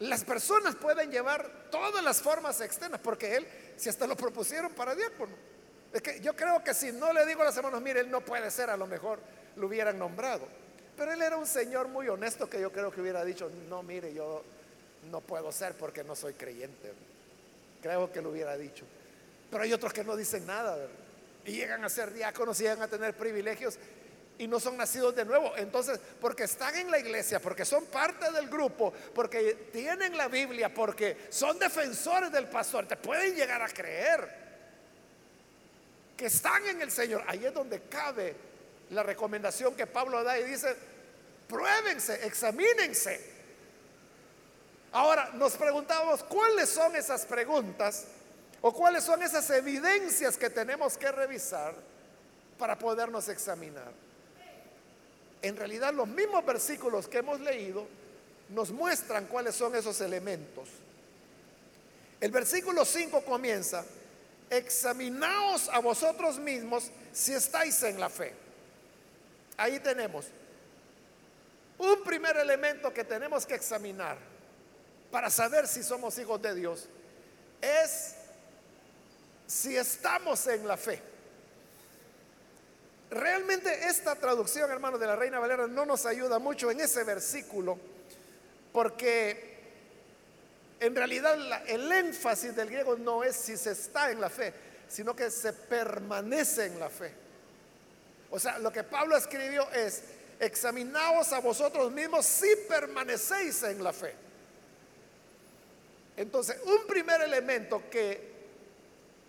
las 0.00 0.24
personas 0.24 0.74
pueden 0.76 1.10
llevar 1.10 1.68
todas 1.70 2.02
las 2.02 2.20
formas 2.20 2.60
externas, 2.60 3.00
porque 3.02 3.36
él, 3.36 3.46
si 3.76 3.88
hasta 3.88 4.06
lo 4.06 4.16
propusieron 4.16 4.72
para 4.72 4.94
diácono, 4.94 5.34
es 5.92 6.02
que 6.02 6.20
yo 6.20 6.34
creo 6.34 6.64
que 6.64 6.74
si 6.74 6.92
no 6.92 7.12
le 7.12 7.26
digo 7.26 7.42
a 7.42 7.44
las 7.44 7.56
hermanas, 7.56 7.80
mire, 7.80 8.00
él 8.00 8.10
no 8.10 8.20
puede 8.22 8.50
ser, 8.50 8.70
a 8.70 8.76
lo 8.76 8.86
mejor 8.86 9.20
lo 9.56 9.66
hubieran 9.66 9.98
nombrado. 9.98 10.46
Pero 10.96 11.12
él 11.12 11.22
era 11.22 11.36
un 11.36 11.46
señor 11.46 11.88
muy 11.88 12.08
honesto 12.08 12.48
que 12.48 12.60
yo 12.60 12.72
creo 12.72 12.90
que 12.90 13.00
hubiera 13.00 13.24
dicho, 13.24 13.50
no, 13.68 13.82
mire, 13.82 14.12
yo 14.14 14.42
no 15.10 15.20
puedo 15.20 15.50
ser 15.52 15.74
porque 15.74 16.04
no 16.04 16.14
soy 16.14 16.34
creyente. 16.34 16.92
Creo 17.82 18.10
que 18.10 18.22
lo 18.22 18.30
hubiera 18.30 18.56
dicho. 18.56 18.84
Pero 19.50 19.62
hay 19.62 19.72
otros 19.72 19.92
que 19.92 20.04
no 20.04 20.16
dicen 20.16 20.46
nada, 20.46 20.88
y 21.44 21.52
llegan 21.52 21.84
a 21.84 21.88
ser 21.88 22.12
diáconos 22.12 22.58
y 22.60 22.64
llegan 22.64 22.82
a 22.82 22.88
tener 22.88 23.14
privilegios 23.14 23.78
y 24.38 24.48
no 24.48 24.58
son 24.58 24.76
nacidos 24.76 25.14
de 25.14 25.24
nuevo. 25.24 25.52
Entonces, 25.56 26.00
porque 26.20 26.44
están 26.44 26.74
en 26.76 26.90
la 26.90 26.98
iglesia, 26.98 27.40
porque 27.40 27.64
son 27.64 27.84
parte 27.86 28.30
del 28.32 28.48
grupo, 28.48 28.92
porque 29.14 29.68
tienen 29.72 30.16
la 30.16 30.28
Biblia, 30.28 30.72
porque 30.72 31.26
son 31.28 31.58
defensores 31.58 32.32
del 32.32 32.48
pastor, 32.48 32.86
te 32.86 32.96
pueden 32.96 33.34
llegar 33.34 33.62
a 33.62 33.68
creer 33.68 34.44
que 36.16 36.26
están 36.26 36.66
en 36.66 36.80
el 36.80 36.90
Señor. 36.90 37.22
Ahí 37.26 37.44
es 37.44 37.54
donde 37.54 37.82
cabe 37.82 38.34
la 38.90 39.02
recomendación 39.02 39.74
que 39.74 39.86
Pablo 39.86 40.22
da 40.24 40.38
y 40.38 40.44
dice, 40.44 40.74
pruébense, 41.48 42.26
examínense. 42.26 43.33
Ahora 44.94 45.30
nos 45.34 45.52
preguntamos, 45.54 46.24
¿cuáles 46.24 46.70
son 46.70 46.96
esas 46.96 47.26
preguntas 47.26 48.06
¿O 48.66 48.72
cuáles 48.72 49.04
son 49.04 49.22
esas 49.22 49.50
evidencias 49.50 50.38
que 50.38 50.48
tenemos 50.48 50.96
que 50.96 51.12
revisar 51.12 51.74
para 52.58 52.78
podernos 52.78 53.28
examinar? 53.28 53.92
En 55.42 55.54
realidad 55.54 55.92
los 55.92 56.08
mismos 56.08 56.46
versículos 56.46 57.06
que 57.06 57.18
hemos 57.18 57.40
leído 57.40 57.86
nos 58.48 58.70
muestran 58.70 59.26
cuáles 59.26 59.54
son 59.54 59.74
esos 59.74 60.00
elementos. 60.00 60.66
El 62.22 62.30
versículo 62.30 62.86
5 62.86 63.22
comienza, 63.26 63.84
examinaos 64.48 65.68
a 65.68 65.80
vosotros 65.80 66.38
mismos 66.38 66.90
si 67.12 67.34
estáis 67.34 67.82
en 67.82 68.00
la 68.00 68.08
fe. 68.08 68.32
Ahí 69.58 69.78
tenemos 69.78 70.24
un 71.76 72.02
primer 72.02 72.38
elemento 72.38 72.94
que 72.94 73.04
tenemos 73.04 73.44
que 73.44 73.56
examinar 73.56 74.16
para 75.14 75.30
saber 75.30 75.68
si 75.68 75.84
somos 75.84 76.18
hijos 76.18 76.42
de 76.42 76.56
Dios. 76.56 76.88
Es 77.62 78.16
si 79.46 79.76
estamos 79.76 80.44
en 80.48 80.66
la 80.66 80.76
fe. 80.76 81.00
Realmente 83.10 83.86
esta 83.86 84.16
traducción, 84.16 84.68
hermano, 84.72 84.98
de 84.98 85.06
la 85.06 85.14
Reina 85.14 85.38
Valera 85.38 85.68
no 85.68 85.86
nos 85.86 86.04
ayuda 86.04 86.40
mucho 86.40 86.68
en 86.68 86.80
ese 86.80 87.04
versículo, 87.04 87.78
porque 88.72 89.56
en 90.80 90.96
realidad 90.96 91.38
el 91.68 91.92
énfasis 91.92 92.56
del 92.56 92.68
griego 92.68 92.96
no 92.96 93.22
es 93.22 93.36
si 93.36 93.56
se 93.56 93.70
está 93.70 94.10
en 94.10 94.20
la 94.20 94.28
fe, 94.28 94.52
sino 94.88 95.14
que 95.14 95.30
se 95.30 95.52
permanece 95.52 96.66
en 96.66 96.80
la 96.80 96.90
fe. 96.90 97.12
O 98.32 98.40
sea, 98.40 98.58
lo 98.58 98.72
que 98.72 98.82
Pablo 98.82 99.16
escribió 99.16 99.70
es, 99.70 100.02
examinaos 100.40 101.32
a 101.32 101.38
vosotros 101.38 101.92
mismos 101.92 102.26
si 102.26 102.48
permanecéis 102.68 103.62
en 103.62 103.84
la 103.84 103.92
fe. 103.92 104.23
Entonces, 106.16 106.60
un 106.64 106.86
primer 106.86 107.20
elemento 107.22 107.82
que 107.90 108.34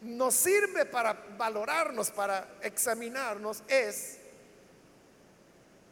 nos 0.02 0.36
sirve 0.36 0.86
para 0.86 1.14
valorarnos, 1.38 2.12
para 2.12 2.58
examinarnos, 2.62 3.64
es 3.68 4.18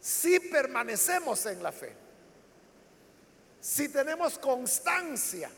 si 0.00 0.38
permanecemos 0.38 1.46
en 1.46 1.62
la 1.62 1.72
fe, 1.72 1.92
si 3.60 3.88
tenemos 3.88 4.38
constancia, 4.38 5.50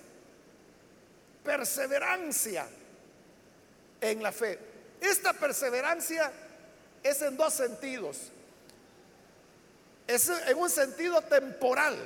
perseverancia 1.45 2.67
en 4.01 4.23
la 4.23 4.33
fe. 4.33 4.59
Esta 5.01 5.33
perseverancia 5.33 6.33
es 7.03 7.23
en 7.23 7.37
dos 7.37 7.53
sentidos. 7.53 8.33
Es 10.07 10.29
en 10.29 10.57
un 10.57 10.71
sentido 10.71 11.21
temporal. 11.23 11.97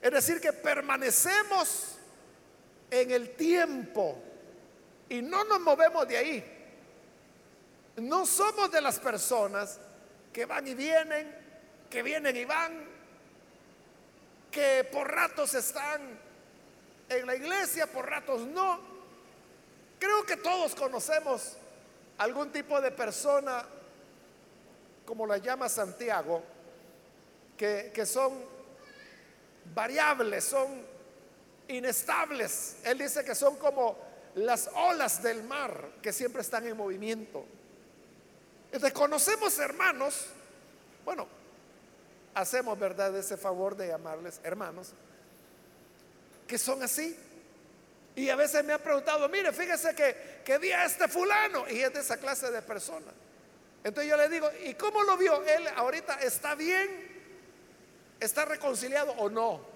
Es 0.00 0.10
decir, 0.10 0.40
que 0.40 0.52
permanecemos 0.52 1.95
en 2.90 3.10
el 3.10 3.34
tiempo 3.36 4.16
y 5.08 5.22
no 5.22 5.44
nos 5.44 5.60
movemos 5.60 6.06
de 6.08 6.16
ahí. 6.16 6.52
No 7.96 8.26
somos 8.26 8.70
de 8.70 8.80
las 8.80 8.98
personas 8.98 9.78
que 10.32 10.44
van 10.44 10.66
y 10.66 10.74
vienen, 10.74 11.34
que 11.88 12.02
vienen 12.02 12.36
y 12.36 12.44
van, 12.44 12.84
que 14.50 14.84
por 14.92 15.10
ratos 15.10 15.54
están 15.54 16.18
en 17.08 17.26
la 17.26 17.36
iglesia, 17.36 17.86
por 17.86 18.08
ratos 18.08 18.42
no. 18.42 18.80
Creo 19.98 20.24
que 20.24 20.36
todos 20.36 20.74
conocemos 20.74 21.56
algún 22.18 22.50
tipo 22.52 22.80
de 22.80 22.90
persona, 22.90 23.64
como 25.06 25.26
la 25.26 25.38
llama 25.38 25.68
Santiago, 25.68 26.42
que, 27.56 27.90
que 27.94 28.04
son 28.04 28.44
variables, 29.74 30.44
son 30.44 30.95
inestables. 31.68 32.76
Él 32.84 32.98
dice 32.98 33.24
que 33.24 33.34
son 33.34 33.56
como 33.56 33.96
las 34.36 34.68
olas 34.74 35.22
del 35.22 35.42
mar 35.44 35.92
que 36.02 36.12
siempre 36.12 36.42
están 36.42 36.66
en 36.66 36.76
movimiento. 36.76 37.44
Entonces 38.66 38.92
conocemos 38.92 39.58
hermanos, 39.58 40.26
bueno, 41.04 41.26
hacemos 42.34 42.78
verdad 42.78 43.16
ese 43.16 43.36
favor 43.36 43.76
de 43.76 43.88
llamarles 43.88 44.40
hermanos, 44.44 44.92
que 46.46 46.58
son 46.58 46.82
así. 46.82 47.16
Y 48.14 48.30
a 48.30 48.36
veces 48.36 48.64
me 48.64 48.72
han 48.72 48.80
preguntado, 48.80 49.28
mire, 49.28 49.52
fíjese 49.52 49.94
que, 49.94 50.40
que 50.44 50.58
vi 50.58 50.72
a 50.72 50.84
este 50.84 51.06
fulano 51.08 51.68
y 51.68 51.80
es 51.80 51.92
de 51.92 52.00
esa 52.00 52.16
clase 52.16 52.50
de 52.50 52.62
persona. 52.62 53.12
Entonces 53.84 54.10
yo 54.10 54.16
le 54.16 54.28
digo, 54.28 54.50
¿y 54.64 54.74
cómo 54.74 55.02
lo 55.02 55.16
vio? 55.16 55.42
Él 55.44 55.68
ahorita 55.76 56.20
está 56.22 56.54
bien, 56.54 56.88
está 58.18 58.44
reconciliado 58.44 59.12
o 59.12 59.30
no. 59.30 59.75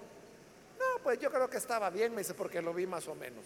Pues 1.03 1.19
yo 1.19 1.31
creo 1.31 1.49
que 1.49 1.57
estaba 1.57 1.89
bien, 1.89 2.13
me 2.13 2.21
dice, 2.21 2.33
porque 2.33 2.61
lo 2.61 2.73
vi 2.73 2.85
más 2.85 3.07
o 3.07 3.15
menos. 3.15 3.43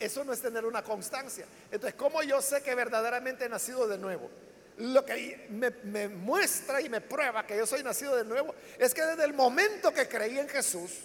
Eso 0.00 0.24
no 0.24 0.32
es 0.32 0.40
tener 0.40 0.64
una 0.64 0.82
constancia. 0.82 1.44
Entonces, 1.70 1.94
¿cómo 1.94 2.22
yo 2.22 2.40
sé 2.40 2.62
que 2.62 2.74
verdaderamente 2.74 3.44
he 3.44 3.48
nacido 3.50 3.86
de 3.86 3.98
nuevo? 3.98 4.30
Lo 4.78 5.04
que 5.04 5.46
me, 5.50 6.08
muestra 6.08 6.80
y 6.80 6.88
me 6.88 7.02
prueba 7.02 7.46
que 7.46 7.54
yo 7.54 7.66
soy 7.66 7.82
nacido 7.82 8.16
de 8.16 8.24
nuevo 8.24 8.54
es 8.78 8.94
que 8.94 9.02
desde 9.02 9.24
el 9.24 9.34
momento 9.34 9.92
que 9.92 10.08
creí 10.08 10.38
en 10.38 10.48
Jesús, 10.48 11.00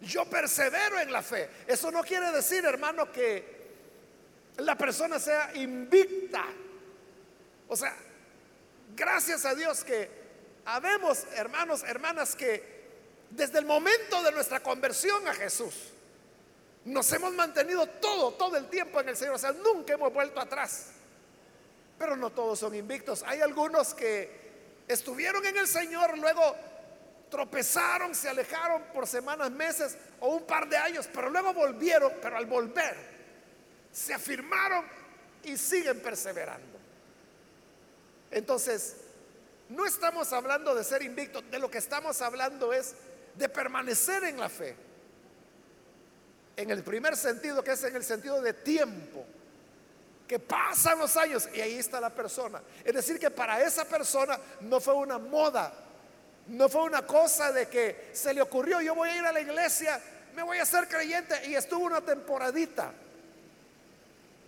yo 0.00 0.24
persevero 0.24 0.98
en 0.98 1.12
la 1.12 1.22
fe. 1.22 1.50
Eso 1.66 1.90
no 1.90 2.02
quiere 2.02 2.32
decir, 2.32 2.64
hermano, 2.64 3.12
que 3.12 3.58
la 4.56 4.74
persona 4.76 5.18
sea 5.18 5.54
invicta. 5.54 6.46
O 7.68 7.76
sea, 7.76 7.94
gracias 8.96 9.44
a 9.44 9.54
Dios 9.54 9.84
que 9.84 10.17
habemos 10.74 11.24
hermanos, 11.34 11.82
hermanas 11.82 12.34
que 12.34 12.78
desde 13.30 13.58
el 13.58 13.64
momento 13.64 14.22
de 14.22 14.32
nuestra 14.32 14.60
conversión 14.60 15.26
a 15.26 15.34
Jesús, 15.34 15.74
nos 16.84 17.10
hemos 17.12 17.32
mantenido 17.32 17.86
todo, 17.86 18.32
todo 18.32 18.56
el 18.56 18.68
tiempo 18.68 19.00
en 19.00 19.08
el 19.10 19.16
Señor. 19.16 19.34
O 19.34 19.38
sea, 19.38 19.52
nunca 19.52 19.94
hemos 19.94 20.12
vuelto 20.12 20.40
atrás. 20.40 20.92
Pero 21.98 22.16
no 22.16 22.30
todos 22.30 22.58
son 22.58 22.74
invictos. 22.74 23.22
Hay 23.26 23.40
algunos 23.40 23.94
que 23.94 24.84
estuvieron 24.86 25.44
en 25.46 25.56
el 25.56 25.66
Señor, 25.66 26.16
luego 26.18 26.56
tropezaron, 27.30 28.14
se 28.14 28.28
alejaron 28.28 28.82
por 28.94 29.06
semanas, 29.06 29.50
meses 29.50 29.96
o 30.20 30.28
un 30.36 30.46
par 30.46 30.68
de 30.68 30.76
años, 30.76 31.08
pero 31.12 31.28
luego 31.28 31.52
volvieron, 31.52 32.12
pero 32.22 32.36
al 32.36 32.46
volver 32.46 32.96
se 33.92 34.14
afirmaron 34.14 34.84
y 35.42 35.56
siguen 35.56 36.00
perseverando. 36.00 36.78
Entonces, 38.30 38.96
no 39.68 39.86
estamos 39.86 40.32
hablando 40.32 40.74
de 40.74 40.84
ser 40.84 41.02
invictos, 41.02 41.44
de 41.50 41.58
lo 41.58 41.70
que 41.70 41.78
estamos 41.78 42.20
hablando 42.22 42.72
es 42.72 42.94
de 43.34 43.48
permanecer 43.48 44.24
en 44.24 44.38
la 44.38 44.48
fe 44.48 44.88
en 46.58 46.70
el 46.70 46.82
primer 46.82 47.16
sentido, 47.16 47.62
que 47.62 47.70
es 47.70 47.84
en 47.84 47.94
el 47.94 48.02
sentido 48.02 48.42
de 48.42 48.52
tiempo, 48.52 49.24
que 50.26 50.40
pasan 50.40 50.98
los 50.98 51.16
años 51.16 51.48
y 51.54 51.60
ahí 51.60 51.78
está 51.78 52.00
la 52.00 52.10
persona. 52.10 52.60
Es 52.84 52.92
decir, 52.92 53.16
que 53.16 53.30
para 53.30 53.62
esa 53.62 53.84
persona 53.84 54.36
no 54.62 54.80
fue 54.80 54.94
una 54.94 55.18
moda, 55.18 55.72
no 56.48 56.68
fue 56.68 56.82
una 56.82 57.06
cosa 57.06 57.52
de 57.52 57.68
que 57.68 58.10
se 58.12 58.34
le 58.34 58.42
ocurrió, 58.42 58.80
yo 58.80 58.96
voy 58.96 59.08
a 59.08 59.16
ir 59.18 59.24
a 59.24 59.30
la 59.30 59.40
iglesia, 59.40 60.02
me 60.34 60.42
voy 60.42 60.58
a 60.58 60.66
ser 60.66 60.88
creyente 60.88 61.46
y 61.46 61.54
estuvo 61.54 61.84
una 61.84 62.00
temporadita. 62.00 62.92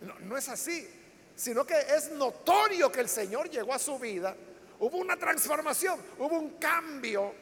No, 0.00 0.18
no 0.18 0.36
es 0.36 0.48
así, 0.48 0.88
sino 1.36 1.64
que 1.64 1.78
es 1.78 2.10
notorio 2.10 2.90
que 2.90 3.02
el 3.02 3.08
Señor 3.08 3.48
llegó 3.48 3.72
a 3.72 3.78
su 3.78 4.00
vida, 4.00 4.34
hubo 4.80 4.96
una 4.96 5.16
transformación, 5.16 6.00
hubo 6.18 6.38
un 6.38 6.50
cambio 6.58 7.32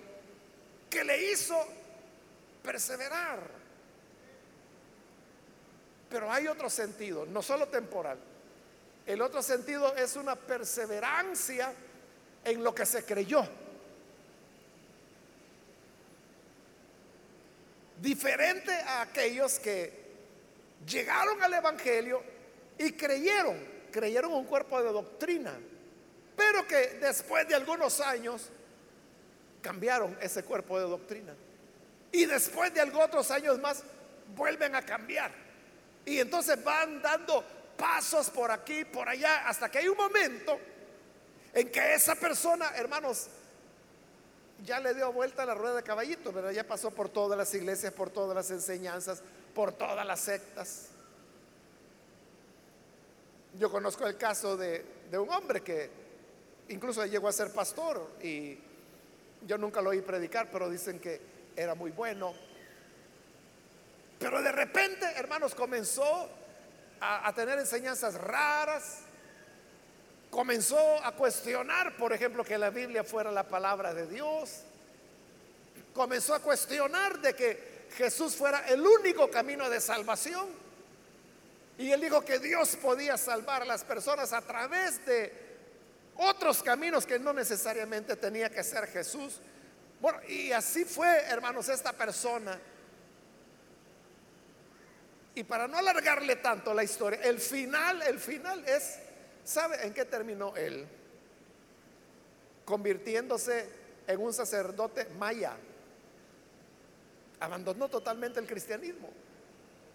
que 0.91 1.05
le 1.05 1.33
hizo 1.33 1.57
perseverar. 2.63 3.41
Pero 6.11 6.31
hay 6.31 6.47
otro 6.47 6.69
sentido, 6.69 7.27
no 7.27 7.43
solo 7.43 7.69
temporal. 7.69 8.19
El 9.07 9.23
otro 9.23 9.43
sentido 9.43 9.95
es 9.97 10.17
una 10.17 10.37
perseverancia 10.37 11.73
en 12.45 12.63
lo 12.63 12.75
que 12.75 12.87
se 12.87 13.05
creyó. 13.05 13.47
Diferente 18.01 18.73
a 18.73 19.03
aquellos 19.03 19.59
que 19.59 20.09
llegaron 20.87 21.43
al 21.43 21.55
Evangelio 21.55 22.23
y 22.79 22.93
creyeron, 22.93 23.59
creyeron 23.91 24.33
un 24.33 24.45
cuerpo 24.45 24.81
de 24.83 24.93
doctrina, 24.93 25.59
pero 26.39 26.65
que 26.69 27.01
después 27.01 27.49
de 27.49 27.57
algunos 27.57 28.01
años 28.01 28.49
cambiaron 29.61 30.17
ese 30.23 30.45
cuerpo 30.45 30.79
de 30.79 30.87
doctrina. 30.87 31.35
Y 32.13 32.27
después 32.27 32.73
de 32.73 32.81
algunos 32.81 33.09
otros 33.09 33.31
años 33.33 33.59
más 33.59 33.83
vuelven 34.37 34.77
a 34.77 34.83
cambiar. 34.83 35.33
Y 36.07 36.21
entonces 36.21 36.63
van 36.63 37.03
dando 37.03 37.45
pasos 37.77 38.31
por 38.31 38.53
aquí, 38.53 38.85
por 38.85 39.09
allá, 39.09 39.49
hasta 39.49 39.69
que 39.69 39.79
hay 39.79 39.89
un 39.89 39.97
momento 39.97 40.61
en 41.53 41.73
que 41.73 41.95
esa 41.95 42.15
persona, 42.15 42.71
hermanos, 42.77 43.27
ya 44.65 44.79
le 44.79 44.95
dio 44.95 45.13
vuelta 45.13 45.43
a 45.43 45.47
la 45.47 45.57
rueda 45.57 45.75
de 45.75 45.83
caballito, 45.83 46.33
¿verdad? 46.33 46.53
Ya 46.53 46.65
pasó 46.65 46.93
por 46.93 47.09
todas 47.09 47.37
las 47.37 47.53
iglesias, 47.53 47.93
por 47.93 48.11
todas 48.11 48.37
las 48.37 48.49
enseñanzas, 48.53 49.23
por 49.57 49.73
todas 49.73 50.07
las 50.07 50.21
sectas. 50.21 50.91
Yo 53.59 53.73
conozco 53.73 54.07
el 54.07 54.17
caso 54.17 54.57
de, 54.57 54.85
de 55.11 55.19
un 55.19 55.29
hombre 55.31 55.63
que 55.63 56.08
incluso 56.69 57.05
llegó 57.07 57.29
a 57.29 57.33
ser 57.33 57.53
pastor 57.53 58.11
y 58.23 58.59
yo 59.47 59.59
nunca 59.59 59.81
lo 59.81 59.91
oí 59.91 60.01
predicar, 60.01 60.49
pero 60.51 60.69
dicen 60.69 60.99
que 60.99 61.21
era 61.57 61.75
muy 61.75 61.91
bueno 61.91 62.35
pero 64.19 64.43
de 64.43 64.53
repente, 64.53 65.07
hermanos, 65.17 65.55
comenzó 65.55 66.29
a, 67.01 67.33
tener 67.35 67.59
enseñanzas 67.59 68.15
raras. 68.15 69.01
Comenzó 70.31 71.03
a 71.05 71.13
cuestionar, 71.13 71.97
por 71.97 72.13
ejemplo, 72.13 72.45
que 72.45 72.59
la 72.59 72.71
Biblia 72.71 73.05
fuera 73.05 73.31
la 73.31 73.45
palabra 73.45 73.95
de 73.95 74.07
Dios. 74.07 74.63
Comenzó 75.95 76.35
a 76.35 76.41
cuestionar 76.41 77.21
de 77.21 77.35
que 77.35 77.87
Jesús 77.97 78.35
fuera 78.35 78.67
el 78.69 78.85
único 78.85 79.31
camino 79.31 79.71
de 79.71 79.81
salvación. 79.81 80.47
Y 81.79 81.93
él 81.93 82.01
dijo 82.01 82.23
que 82.23 82.41
Dios 82.41 82.77
podía 82.77 83.17
salvar 83.17 83.63
a 83.63 83.65
las 83.65 83.85
personas 83.85 84.33
a 84.33 84.43
través 84.43 85.05
de 85.07 85.48
otros 86.19 86.63
caminos 86.63 87.07
que 87.07 87.19
no 87.19 87.33
necesariamente 87.33 88.15
tenía 88.17 88.51
que 88.51 88.63
ser 88.63 88.87
Jesús. 88.87 89.41
Bueno, 90.01 90.21
y 90.29 90.53
así 90.53 90.85
fue, 90.85 91.09
hermanos, 91.23 91.69
esta 91.69 91.93
persona 91.93 92.59
y 95.39 95.45
para 95.45 95.69
no 95.69 95.79
alargarle 95.79 96.35
tanto 96.35 96.75
la 96.75 96.83
historia, 96.83 97.21
el 97.23 97.39
final, 97.39 98.03
el 98.03 98.19
final 98.19 98.65
es, 98.67 98.99
¿sabe 99.45 99.87
en 99.87 99.95
qué 99.95 100.05
terminó 100.05 100.57
él? 100.57 100.85
Convirtiéndose 102.65 103.69
en 104.05 104.21
un 104.21 104.33
sacerdote 104.33 105.07
maya. 105.17 105.53
Abandonó 107.39 107.89
totalmente 107.89 108.41
el 108.41 108.49
cristianismo. 108.49 109.11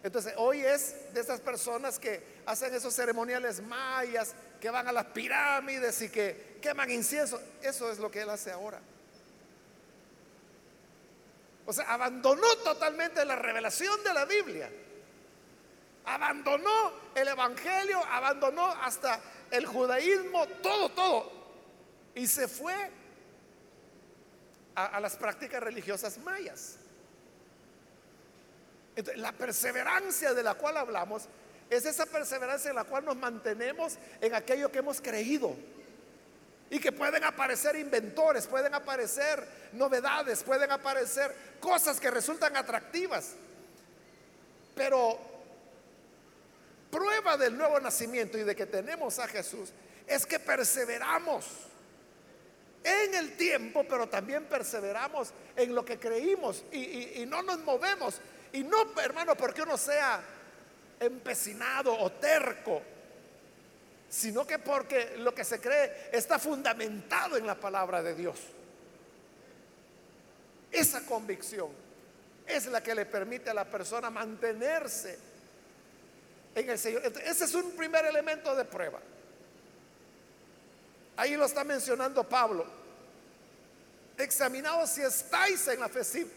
Entonces, 0.04 0.34
hoy 0.36 0.62
es 0.62 1.13
de 1.13 1.22
esas 1.22 1.39
personas 1.39 1.98
que 1.98 2.22
hacen 2.46 2.74
esos 2.74 2.94
ceremoniales 2.94 3.62
mayas, 3.62 4.36
que 4.60 4.70
van 4.70 4.88
a 4.88 4.92
las 4.92 5.06
pirámides 5.06 6.02
y 6.02 6.10
que 6.10 6.60
queman 6.62 6.92
incienso. 6.92 7.42
Eso 7.62 7.89
es 7.89 8.00
lo 8.00 8.12
que 8.12 8.22
él 8.22 8.30
hace 8.30 8.52
ahora. 8.52 8.82
O 11.66 11.72
sea, 11.72 11.86
abandonó 11.94 12.48
totalmente 12.63 13.24
la 13.24 13.38
revelación 13.38 14.04
de 14.04 14.13
la 14.13 14.26
Biblia. 14.26 14.70
Abandonó 16.06 16.92
el 17.16 17.30
Evangelio, 17.30 18.04
abandonó 18.04 18.68
hasta 18.68 19.22
el 19.52 19.66
judaísmo, 19.66 20.46
todo, 20.62 20.89
todo. 20.89 21.32
Y 22.16 22.28
se 22.28 22.50
fue 22.50 22.76
a, 24.76 25.00
las 25.00 25.16
prácticas 25.16 25.63
religiosas 25.63 26.18
mayas. 26.18 26.78
La 29.15 29.32
perseverancia 29.32 30.34
de 30.34 30.43
la 30.43 30.53
cual 30.53 30.77
hablamos 30.77 31.27
es 31.69 31.86
esa 31.86 32.06
perseverancia 32.06 32.69
en 32.69 32.75
la 32.75 32.84
cual 32.84 33.06
nos 33.06 33.15
mantenemos 33.15 33.97
en 34.21 34.34
aquello 34.36 34.71
que 34.71 34.79
hemos 34.79 35.01
creído. 35.01 35.56
Y 36.69 36.79
que 36.79 36.91
pueden 36.91 37.23
aparecer 37.23 37.75
inventores, 37.75 38.47
pueden 38.47 38.73
aparecer 38.73 39.45
novedades, 39.73 40.43
pueden 40.43 40.71
aparecer 40.71 41.36
cosas 41.60 41.99
que 41.99 42.10
resultan 42.10 42.56
atractivas. 42.58 43.34
Pero 44.75 45.19
prueba 46.89 47.38
del 47.38 47.58
nuevo 47.58 47.79
nacimiento 47.79 48.38
y 48.38 48.43
de 48.43 48.56
que 48.56 48.65
tenemos 48.65 49.19
a 49.19 49.27
Jesús 49.27 49.69
es 50.08 50.25
que 50.25 50.39
perseveramos 50.39 51.45
en 52.84 53.15
el 53.15 53.38
tiempo, 53.38 53.86
pero 53.88 54.10
también 54.10 54.45
perseveramos 54.45 55.32
en 55.56 55.75
lo 55.75 55.86
que 55.86 55.99
creímos 55.99 56.63
y 56.71 57.23
no 57.27 57.43
nos 57.43 57.60
movemos. 57.60 58.19
Y 58.54 58.63
no, 58.63 59.00
hermano, 59.02 59.36
porque 59.36 59.63
uno 59.63 59.78
sea 59.78 60.22
empecinado 61.00 61.98
o 62.00 62.12
terco, 62.12 62.82
sino 64.10 64.46
que 64.46 64.60
porque 64.60 65.18
lo 65.18 65.34
que 65.34 65.44
se 65.44 65.60
cree 65.60 66.10
está 66.12 66.38
fundamentado 66.38 67.36
en 67.36 67.48
la 67.48 67.56
palabra 67.56 68.04
de 68.04 68.13
Dios. 68.13 68.38
Esa 70.72 71.02
convicción 71.02 71.70
es 72.46 72.68
la 72.68 72.82
que 72.82 72.94
le 72.94 73.06
permite 73.06 73.50
a 73.50 73.56
la 73.56 73.66
persona 73.66 74.12
mantenerse 74.12 75.18
en 76.54 76.70
el 76.70 76.78
Señor. 76.78 77.02
Ese 77.26 77.46
es 77.46 77.56
un 77.56 77.72
primer 77.72 78.06
elemento 78.06 78.56
de 78.56 78.66
prueba. 78.66 79.00
Ahí 81.18 81.36
lo 81.36 81.46
está 81.46 81.63
mencionando 81.63 82.24
Pablo. 82.24 82.66
Examinaos 84.16 84.92
si 84.92 85.02
estáis 85.02 85.68
en 85.70 85.80
la 85.80 85.89
fe, 85.89 86.04
si 86.04 86.32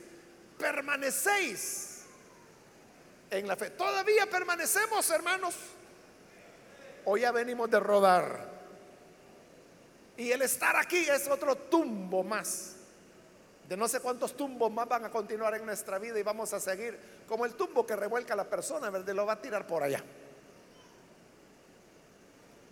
permanecéis 0.59 1.86
en 3.31 3.49
la 3.49 3.57
fe. 3.57 3.71
Todavía 3.71 4.27
permanecemos, 4.27 5.09
hermanos. 5.11 5.55
Hoy 7.05 7.21
ya 7.21 7.33
venimos 7.33 7.71
de 7.71 7.81
rodar. 7.81 8.57
Y 10.17 10.31
el 10.31 10.43
estar 10.43 10.77
aquí 10.77 10.99
es 10.99 11.29
otro 11.29 11.55
tumbo 11.57 12.23
más. 12.25 12.75
De 13.69 13.77
no 13.77 13.89
sé 13.89 14.01
cuántos 14.01 14.37
tumbos 14.37 14.71
más 14.71 14.89
van 14.89 15.05
a 15.05 15.11
continuar 15.11 15.55
en 15.55 15.67
nuestra 15.67 15.99
vida 15.99 16.19
y 16.19 16.23
vamos 16.23 16.53
a 16.53 16.61
seguir 16.61 16.99
como 17.27 17.45
el 17.45 17.55
tumbo 17.55 17.85
que 17.85 17.97
revuelca 17.97 18.35
a 18.35 18.37
la 18.37 18.49
persona, 18.49 18.91
¿verdad? 18.91 19.13
Lo 19.15 19.27
va 19.27 19.35
a 19.35 19.43
tirar 19.43 19.67
por 19.67 19.83
allá. 19.83 20.03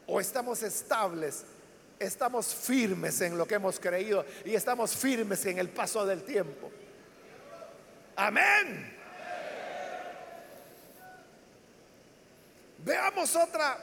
O 0.07 0.21
estamos 0.21 0.63
estables, 0.63 1.45
estamos 1.99 2.55
firmes 2.55 3.21
en 3.21 3.37
lo 3.37 3.47
que 3.47 3.57
hemos 3.57 3.81
creído 3.81 4.25
y 4.45 4.55
estamos 4.55 4.95
firmes 4.95 5.45
en 5.47 5.59
el 5.59 5.69
paso 5.71 6.07
del 6.07 6.23
tiempo. 6.23 6.71
Amén. 8.17 9.04
Veamos 12.85 13.35
otra, 13.35 13.79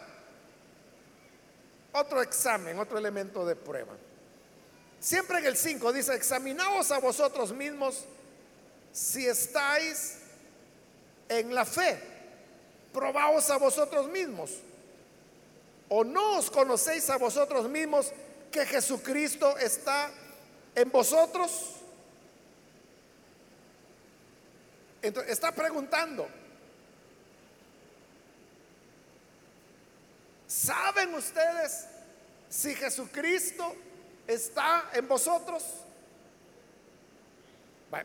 otro 1.94 2.22
examen, 2.22 2.78
otro 2.78 3.00
elemento 3.00 3.46
de 3.46 3.56
prueba. 3.56 3.94
Siempre 5.00 5.40
en 5.40 5.48
el 5.48 5.58
5 5.58 5.92
dice, 5.92 6.14
examinaos 6.14 6.92
a 6.92 7.00
vosotros 7.00 7.52
mismos 7.52 8.06
si 8.92 9.26
estáis 9.26 10.20
en 11.28 11.56
la 11.56 11.66
fe. 11.66 12.00
Probaos 12.94 13.50
a 13.50 13.58
vosotros 13.58 14.08
mismos. 14.08 14.52
¿O 15.90 16.04
no 16.04 16.38
os 16.38 16.52
conocéis 16.52 17.10
a 17.10 17.18
vosotros 17.18 17.68
mismos 17.68 18.12
que 18.52 18.66
Jesucristo 18.68 19.58
está 19.58 20.12
en 20.76 20.92
vosotros? 20.92 21.78
Entonces, 25.02 25.32
está 25.32 25.52
preguntando, 25.52 26.28
¿Saben 30.52 31.14
ustedes 31.14 31.86
si 32.50 32.76
Jesucristo 32.76 33.74
está 34.28 34.90
en 34.94 35.08
vosotros? 35.08 35.64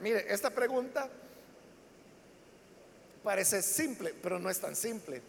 mire, 0.00 0.32
esta 0.32 0.50
pregunta 0.50 1.08
parece 3.24 3.60
simple, 3.62 4.14
pero 4.22 4.38
no 4.38 4.48
es 4.48 4.60
tan 4.60 4.76
simple. 4.76 5.20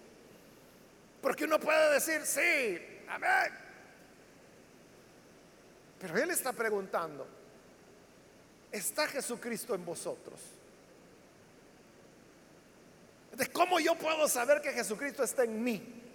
Porque 1.20 1.46
uno 1.46 1.60
puede 1.60 1.96
decir, 1.96 2.24
sí, 2.24 2.80
amén. 3.08 3.52
Pero 6.00 6.18
Él 6.18 6.30
está 6.30 6.54
preguntando, 6.54 7.28
¿está 8.72 9.08
Jesucristo 9.08 9.74
en 9.74 9.84
vosotros? 9.84 10.40
¿De 13.36 13.48
cómo 13.52 13.80
yo 13.80 13.96
puedo 13.96 14.28
saber 14.28 14.62
que 14.62 14.72
Jesucristo 14.72 15.24
está 15.24 15.44
en 15.46 15.64
mí? 15.64 16.07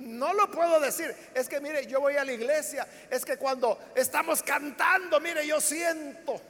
No 0.00 0.32
lo 0.32 0.50
puedo 0.50 0.80
decir. 0.80 1.14
Es 1.34 1.48
que 1.48 1.60
mire, 1.60 1.86
yo 1.86 2.00
voy 2.00 2.16
a 2.16 2.24
la 2.24 2.32
iglesia. 2.32 2.86
Es 3.10 3.24
que 3.24 3.36
cuando 3.36 3.78
estamos 3.94 4.42
cantando, 4.42 5.20
mire, 5.20 5.46
yo 5.46 5.60
siento 5.60 6.40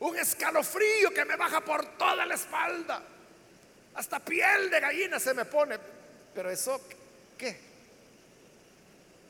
un 0.00 0.16
escalofrío 0.18 1.10
que 1.14 1.24
me 1.24 1.36
baja 1.36 1.60
por 1.64 1.96
toda 1.96 2.26
la 2.26 2.34
espalda. 2.34 3.00
Hasta 3.94 4.18
piel 4.20 4.68
de 4.70 4.80
gallina 4.80 5.20
se 5.20 5.34
me 5.34 5.44
pone. 5.44 5.78
Pero 6.34 6.50
eso, 6.50 6.80
¿qué? 7.38 7.56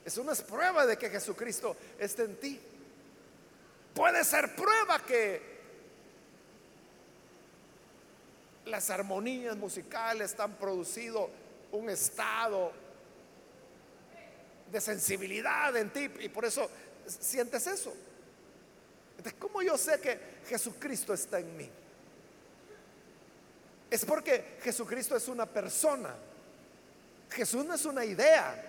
Es 0.04 0.42
prueba 0.42 0.86
de 0.86 0.96
que 0.96 1.10
Jesucristo 1.10 1.76
esté 1.98 2.22
en 2.22 2.36
ti. 2.36 2.60
Puede 3.94 4.24
ser 4.24 4.54
prueba 4.54 5.00
que 5.00 5.56
las 8.64 8.88
armonías 8.88 9.56
musicales 9.56 10.34
han 10.38 10.54
producido 10.54 11.28
un 11.72 11.90
estado 11.90 12.85
de 14.70 14.80
sensibilidad 14.80 15.76
en 15.76 15.90
ti 15.90 16.10
y 16.20 16.28
por 16.28 16.44
eso 16.44 16.70
sientes 17.06 17.66
eso. 17.66 17.94
Entonces, 19.16 19.34
¿cómo 19.38 19.62
yo 19.62 19.78
sé 19.78 20.00
que 20.00 20.18
Jesucristo 20.48 21.14
está 21.14 21.38
en 21.38 21.56
mí? 21.56 21.70
Es 23.90 24.04
porque 24.04 24.58
Jesucristo 24.62 25.16
es 25.16 25.28
una 25.28 25.46
persona. 25.46 26.14
Jesús 27.30 27.64
no 27.64 27.74
es 27.74 27.84
una 27.84 28.04
idea. 28.04 28.62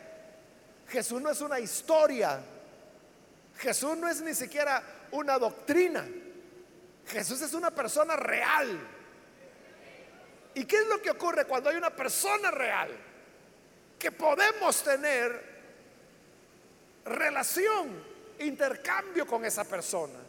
Jesús 0.87 1.21
no 1.21 1.29
es 1.29 1.41
una 1.41 1.59
historia. 1.59 2.39
Jesús 3.57 3.97
no 3.97 4.07
es 4.07 4.21
ni 4.21 4.33
siquiera 4.33 4.81
una 5.11 5.37
doctrina. 5.39 6.07
Jesús 7.07 7.41
es 7.41 7.53
una 7.53 7.71
persona 7.71 8.15
real. 8.15 8.79
¿Y 10.53 10.65
qué 10.65 10.77
es 10.77 10.87
lo 10.87 11.01
que 11.01 11.11
ocurre 11.11 11.45
cuando 11.45 11.69
hay 11.69 11.77
una 11.77 11.95
persona 11.95 12.51
real? 12.51 12.89
Que 13.97 14.11
podemos 14.11 14.83
tener 14.83 15.46
relación, 17.07 18.03
intercambio 18.39 19.25
con 19.25 19.45
esa 19.45 19.63
persona. 19.63 20.19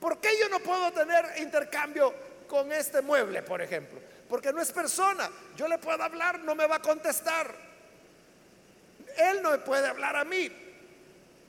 ¿Por 0.00 0.18
qué 0.18 0.30
yo 0.40 0.48
no 0.48 0.60
puedo 0.60 0.90
tener 0.92 1.24
intercambio 1.38 2.14
con 2.48 2.72
este 2.72 3.02
mueble, 3.02 3.42
por 3.42 3.60
ejemplo? 3.60 4.00
Porque 4.28 4.52
no 4.52 4.60
es 4.60 4.72
persona. 4.72 5.30
Yo 5.56 5.68
le 5.68 5.78
puedo 5.78 6.02
hablar, 6.02 6.40
no 6.40 6.54
me 6.54 6.66
va 6.66 6.76
a 6.76 6.82
contestar. 6.82 7.54
Él 9.16 9.42
no 9.42 9.50
me 9.50 9.58
puede 9.58 9.86
hablar 9.86 10.16
a 10.16 10.24
mí. 10.24 10.50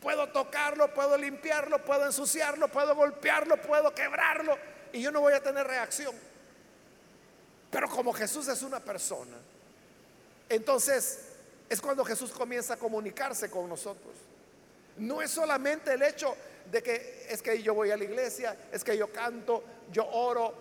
Puedo 0.01 0.27
tocarlo, 0.29 0.93
puedo 0.93 1.17
limpiarlo, 1.17 1.84
puedo 1.86 2.05
ensuciarlo, 2.05 2.67
puedo 2.67 2.95
golpearlo, 2.95 3.57
puedo 3.57 3.93
quebrarlo 3.93 4.57
y 4.91 5.01
yo 5.01 5.12
no 5.12 5.21
voy 5.21 5.34
a 5.34 5.43
tener 5.43 5.65
reacción. 5.65 6.13
Pero 7.69 7.88
como 7.88 8.12
Jesús 8.12 8.47
es 8.47 8.63
una 8.63 8.79
persona, 8.79 9.38
entonces 10.49 11.31
es 11.71 11.79
cuando 11.79 12.03
Jesús 12.03 12.31
comienza 12.31 12.73
a 12.73 12.77
comunicarse 12.77 13.49
con 13.49 13.69
nosotros. 13.69 14.13
No 14.97 15.21
es 15.21 15.31
solamente 15.31 15.93
el 15.93 16.01
hecho 16.01 16.36
de 16.69 16.84
que 16.84 17.27
es 17.29 17.41
que 17.41 17.63
yo 17.63 17.73
voy 17.73 17.91
a 17.91 17.95
la 17.95 18.03
iglesia, 18.03 18.57
es 18.73 18.84
que 18.84 18.97
yo 18.97 19.10
canto, 19.10 19.63
yo 19.89 20.05
oro. 20.05 20.53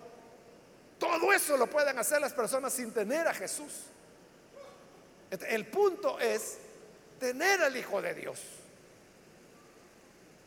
Todo 0.97 1.33
eso 1.33 1.57
lo 1.57 1.67
pueden 1.67 1.99
hacer 1.99 2.21
las 2.21 2.31
personas 2.31 2.71
sin 2.71 2.93
tener 2.93 3.27
a 3.27 3.33
Jesús. 3.33 3.87
El 5.49 5.67
punto 5.67 6.17
es 6.17 6.59
tener 7.19 7.61
al 7.61 7.75
Hijo 7.75 8.01
de 8.01 8.13
Dios. 8.13 8.39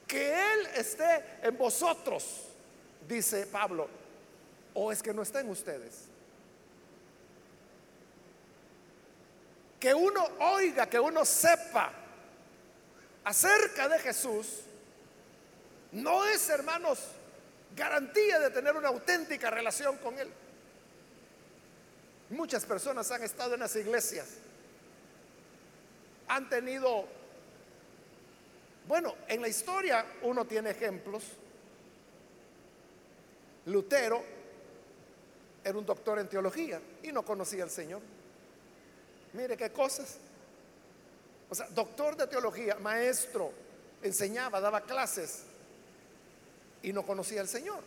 Que 0.06 0.32
Él 0.32 0.66
esté 0.76 1.26
en 1.42 1.58
vosotros, 1.58 2.46
dice 3.06 3.46
Pablo. 3.48 3.86
O 4.72 4.90
es 4.90 5.02
que 5.02 5.12
no 5.12 5.20
está 5.20 5.40
en 5.40 5.50
ustedes. 5.50 6.13
Que 9.84 9.92
uno 9.92 10.26
oiga, 10.40 10.88
que 10.88 10.98
uno 10.98 11.26
sepa 11.26 11.92
acerca 13.22 13.86
de 13.86 13.98
Jesús, 13.98 14.60
no 15.92 16.24
es, 16.24 16.48
hermanos, 16.48 17.00
garantía 17.76 18.38
de 18.38 18.48
tener 18.48 18.74
una 18.74 18.88
auténtica 18.88 19.50
relación 19.50 19.98
con 19.98 20.18
Él. 20.18 20.32
Muchas 22.30 22.64
personas 22.64 23.10
han 23.10 23.24
estado 23.24 23.52
en 23.52 23.60
las 23.60 23.76
iglesias, 23.76 24.26
han 26.28 26.48
tenido, 26.48 27.04
bueno, 28.88 29.16
en 29.28 29.42
la 29.42 29.48
historia 29.48 30.06
uno 30.22 30.46
tiene 30.46 30.70
ejemplos. 30.70 31.24
Lutero 33.66 34.24
era 35.62 35.76
un 35.76 35.84
doctor 35.84 36.20
en 36.20 36.28
teología 36.30 36.80
y 37.02 37.12
no 37.12 37.22
conocía 37.22 37.64
al 37.64 37.70
Señor. 37.70 38.00
Mire 39.34 39.56
qué 39.56 39.70
cosas. 39.70 40.16
O 41.50 41.54
sea, 41.54 41.66
doctor 41.68 42.16
de 42.16 42.26
teología, 42.26 42.76
maestro, 42.76 43.52
enseñaba, 44.02 44.60
daba 44.60 44.80
clases 44.80 45.42
y 46.82 46.92
no 46.92 47.04
conocía 47.04 47.40
al 47.40 47.48
Señor. 47.48 47.80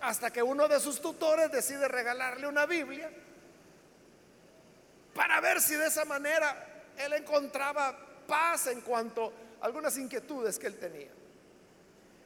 Hasta 0.00 0.30
que 0.30 0.42
uno 0.42 0.66
de 0.66 0.80
sus 0.80 1.00
tutores 1.00 1.50
decide 1.52 1.88
regalarle 1.88 2.46
una 2.46 2.66
Biblia 2.66 3.10
para 5.14 5.40
ver 5.40 5.60
si 5.60 5.74
de 5.74 5.86
esa 5.86 6.04
manera 6.04 6.84
él 6.98 7.12
encontraba 7.12 7.96
paz 8.26 8.66
en 8.68 8.80
cuanto 8.80 9.32
a 9.60 9.66
algunas 9.66 9.96
inquietudes 9.98 10.58
que 10.58 10.66
él 10.66 10.78
tenía. 10.78 11.10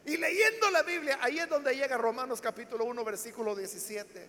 Y 0.04 0.16
leyendo 0.16 0.70
la 0.70 0.82
Biblia, 0.82 1.18
ahí 1.20 1.38
es 1.38 1.48
donde 1.48 1.74
llega 1.74 1.96
Romanos 1.96 2.40
capítulo 2.40 2.84
1, 2.84 3.04
versículo 3.04 3.54
17, 3.54 4.28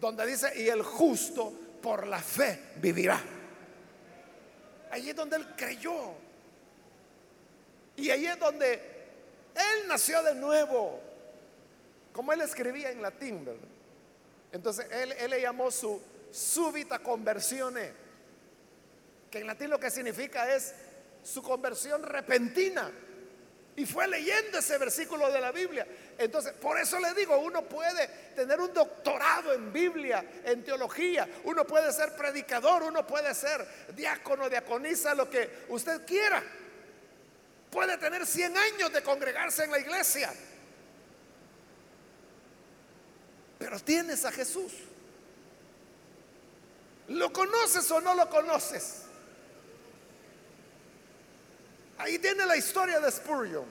donde 0.00 0.26
dice, 0.26 0.52
y 0.60 0.68
el 0.68 0.82
justo 0.82 1.52
por 1.82 2.06
la 2.06 2.20
fe 2.20 2.72
vivirá. 2.76 3.20
Ahí 4.90 5.10
es 5.10 5.16
donde 5.16 5.36
él 5.36 5.46
creyó. 5.56 6.14
Y 7.96 8.10
ahí 8.10 8.26
es 8.26 8.38
donde 8.38 8.74
él 9.54 9.88
nació 9.88 10.22
de 10.22 10.34
nuevo, 10.34 11.00
como 12.12 12.32
él 12.32 12.40
escribía 12.40 12.90
en 12.90 13.02
latín, 13.02 13.48
Entonces 14.52 14.86
él, 14.90 15.12
él 15.18 15.30
le 15.30 15.40
llamó 15.40 15.70
su 15.70 16.00
súbita 16.30 17.00
conversión, 17.00 17.74
que 19.30 19.38
en 19.38 19.46
latín 19.46 19.70
lo 19.70 19.80
que 19.80 19.90
significa 19.90 20.54
es 20.54 20.74
su 21.22 21.42
conversión 21.42 22.02
repentina. 22.02 22.90
Y 23.78 23.86
fue 23.86 24.08
leyendo 24.08 24.58
ese 24.58 24.76
versículo 24.76 25.30
de 25.30 25.40
la 25.40 25.52
Biblia. 25.52 25.86
Entonces, 26.18 26.52
por 26.54 26.76
eso 26.80 26.98
le 26.98 27.14
digo, 27.14 27.38
uno 27.38 27.62
puede 27.62 28.08
tener 28.34 28.60
un 28.60 28.74
doctorado 28.74 29.52
en 29.52 29.72
Biblia, 29.72 30.24
en 30.44 30.64
teología, 30.64 31.28
uno 31.44 31.64
puede 31.64 31.92
ser 31.92 32.16
predicador, 32.16 32.82
uno 32.82 33.06
puede 33.06 33.32
ser 33.36 33.64
diácono, 33.94 34.50
diaconisa, 34.50 35.14
lo 35.14 35.30
que 35.30 35.66
usted 35.68 36.04
quiera. 36.04 36.42
Puede 37.70 37.96
tener 37.98 38.26
100 38.26 38.56
años 38.56 38.92
de 38.92 39.00
congregarse 39.00 39.62
en 39.62 39.70
la 39.70 39.78
iglesia. 39.78 40.34
Pero 43.60 43.78
tienes 43.78 44.24
a 44.24 44.32
Jesús. 44.32 44.72
¿Lo 47.06 47.32
conoces 47.32 47.88
o 47.92 48.00
no 48.00 48.16
lo 48.16 48.28
conoces? 48.28 49.07
Ahí 51.98 52.18
tiene 52.18 52.46
la 52.46 52.56
historia 52.56 53.00
de 53.00 53.10
Spurgeon. 53.10 53.66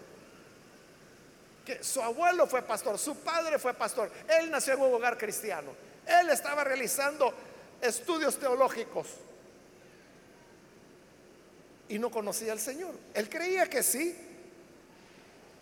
Que 1.65 1.83
su 1.83 2.01
abuelo 2.01 2.47
fue 2.47 2.61
pastor, 2.61 2.97
su 2.97 3.17
padre 3.17 3.59
fue 3.59 3.73
pastor. 3.73 4.11
Él 4.27 4.49
nació 4.51 4.73
en 4.73 4.81
un 4.81 4.93
hogar 4.93 5.17
cristiano. 5.17 5.71
Él 6.05 6.29
estaba 6.29 6.63
realizando 6.63 7.33
estudios 7.81 8.37
teológicos 8.37 9.07
y 11.89 11.99
no 11.99 12.09
conocía 12.09 12.53
al 12.53 12.59
Señor. 12.59 12.93
Él 13.13 13.29
creía 13.29 13.69
que 13.69 13.83
sí, 13.83 14.15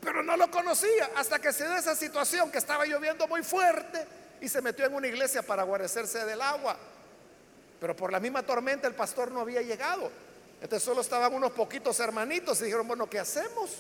pero 0.02 0.24
no 0.24 0.38
lo 0.38 0.50
conocía 0.52 1.12
hasta 1.16 1.40
que 1.40 1.52
se 1.52 1.66
dio 1.66 1.76
esa 1.76 1.96
situación 1.96 2.52
que 2.52 2.60
estaba 2.60 2.86
lloviendo 2.86 3.28
muy 3.28 3.44
fuerte 3.44 4.06
y 4.42 4.48
se 4.48 4.62
metió 4.62 4.86
en 4.86 4.94
una 4.94 5.08
iglesia 5.08 5.42
para 5.42 5.64
guarecerse 5.64 6.26
del 6.26 6.42
agua. 6.42 6.78
Pero 7.80 7.96
por 7.96 8.12
la 8.12 8.20
misma 8.20 8.44
tormenta 8.44 8.88
el 8.88 8.96
pastor 8.96 9.32
no 9.32 9.42
había 9.42 9.62
llegado. 9.62 10.12
Entonces 10.62 10.84
solo 10.84 11.02
estaban 11.02 11.34
unos 11.34 11.52
poquitos 11.52 12.00
hermanitos 12.00 12.62
y 12.62 12.66
dijeron, 12.66 12.88
bueno, 12.88 13.10
¿qué 13.10 13.20
hacemos? 13.20 13.72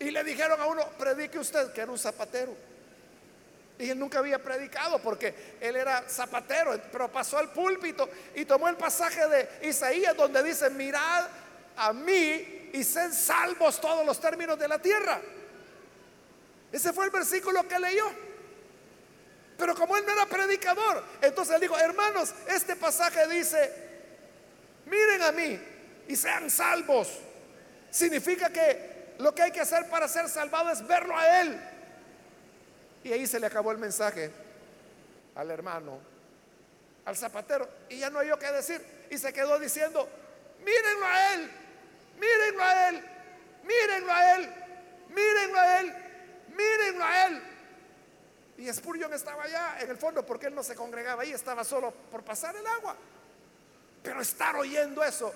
Y 0.00 0.10
le 0.10 0.24
dijeron 0.24 0.60
a 0.60 0.66
uno, 0.66 0.84
predique 0.98 1.38
usted, 1.38 1.72
que 1.72 1.80
era 1.80 1.90
un 1.90 1.98
zapatero. 1.98 2.54
Y 3.78 3.90
él 3.90 3.98
nunca 3.98 4.18
había 4.18 4.42
predicado 4.42 5.00
porque 5.00 5.56
él 5.60 5.76
era 5.76 6.08
zapatero, 6.08 6.78
pero 6.90 7.10
pasó 7.10 7.38
al 7.38 7.52
púlpito 7.52 8.08
y 8.34 8.44
tomó 8.44 8.68
el 8.68 8.76
pasaje 8.76 9.26
de 9.28 9.68
Isaías 9.68 10.16
donde 10.16 10.42
dice, 10.42 10.70
mirad 10.70 11.26
a 11.76 11.92
mí 11.92 12.70
y 12.72 12.84
sed 12.84 13.12
salvos 13.12 13.80
todos 13.80 14.04
los 14.04 14.20
términos 14.20 14.58
de 14.58 14.68
la 14.68 14.78
tierra. 14.78 15.20
Ese 16.70 16.92
fue 16.92 17.04
el 17.06 17.10
versículo 17.10 17.66
que 17.68 17.78
leyó. 17.78 18.06
Pero 19.56 19.74
como 19.74 19.96
él 19.96 20.04
no 20.06 20.12
era 20.12 20.26
predicador, 20.26 21.04
entonces 21.20 21.54
él 21.54 21.60
dijo, 21.60 21.78
hermanos, 21.78 22.34
este 22.48 22.74
pasaje 22.76 23.28
dice, 23.28 23.81
miren 24.86 25.22
a 25.22 25.32
mí 25.32 25.60
y 26.08 26.16
sean 26.16 26.50
salvos. 26.50 27.18
Significa 27.90 28.50
que 28.50 29.14
lo 29.18 29.34
que 29.34 29.42
hay 29.42 29.52
que 29.52 29.60
hacer 29.60 29.88
para 29.88 30.08
ser 30.08 30.28
salvado 30.28 30.70
es 30.70 30.86
verlo 30.86 31.16
a 31.16 31.40
Él. 31.40 31.60
Y 33.04 33.12
ahí 33.12 33.26
se 33.26 33.40
le 33.40 33.46
acabó 33.46 33.72
el 33.72 33.78
mensaje 33.78 34.30
al 35.34 35.50
hermano, 35.50 35.98
al 37.04 37.16
zapatero. 37.16 37.68
Y 37.88 37.98
ya 37.98 38.10
no 38.10 38.18
hay 38.18 38.28
yo 38.28 38.38
qué 38.38 38.50
decir. 38.52 38.80
Y 39.10 39.18
se 39.18 39.32
quedó 39.32 39.58
diciendo, 39.58 40.08
mírenlo 40.64 41.06
a 41.06 41.34
Él, 41.34 41.50
mírenlo 42.18 42.62
a 42.62 42.88
Él, 42.88 43.04
mírenlo 43.64 44.12
a 44.12 44.34
Él, 44.36 44.50
mírenlo 45.08 45.58
a 45.58 45.80
Él, 45.80 45.94
mírenlo 46.56 47.04
a 47.04 47.26
Él. 47.26 47.42
Y 48.58 48.72
Spurgeon 48.72 49.12
estaba 49.12 49.44
allá 49.44 49.78
en 49.80 49.90
el 49.90 49.96
fondo 49.96 50.24
porque 50.24 50.46
él 50.46 50.54
no 50.54 50.62
se 50.62 50.76
congregaba 50.76 51.22
ahí, 51.22 51.32
estaba 51.32 51.64
solo 51.64 51.90
por 51.90 52.22
pasar 52.22 52.54
el 52.54 52.64
agua. 52.64 52.96
Pero 54.02 54.20
estar 54.20 54.56
oyendo 54.56 55.02
eso, 55.04 55.32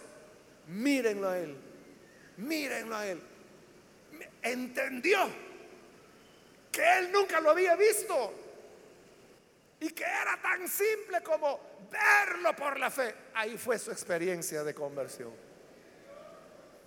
mírenlo 0.67 1.29
a 1.29 1.39
él, 1.39 1.57
mírenlo 2.39 2.97
a 2.97 3.07
él. 3.07 3.23
Entendió 4.43 5.29
que 6.73 6.99
él 6.99 7.13
nunca 7.13 7.41
lo 7.41 7.51
había 7.51 7.77
visto 7.77 8.35
y 9.81 9.91
que 9.91 10.05
era 10.05 10.41
tan 10.43 10.69
simple 10.69 11.23
como 11.23 11.61
verlo 11.91 12.55
por 12.57 12.79
la 12.79 12.91
fe. 12.91 13.15
Ahí 13.35 13.57
fue 13.57 13.79
su 13.79 13.91
experiencia 13.91 14.65
de 14.65 14.75
conversión, 14.75 15.33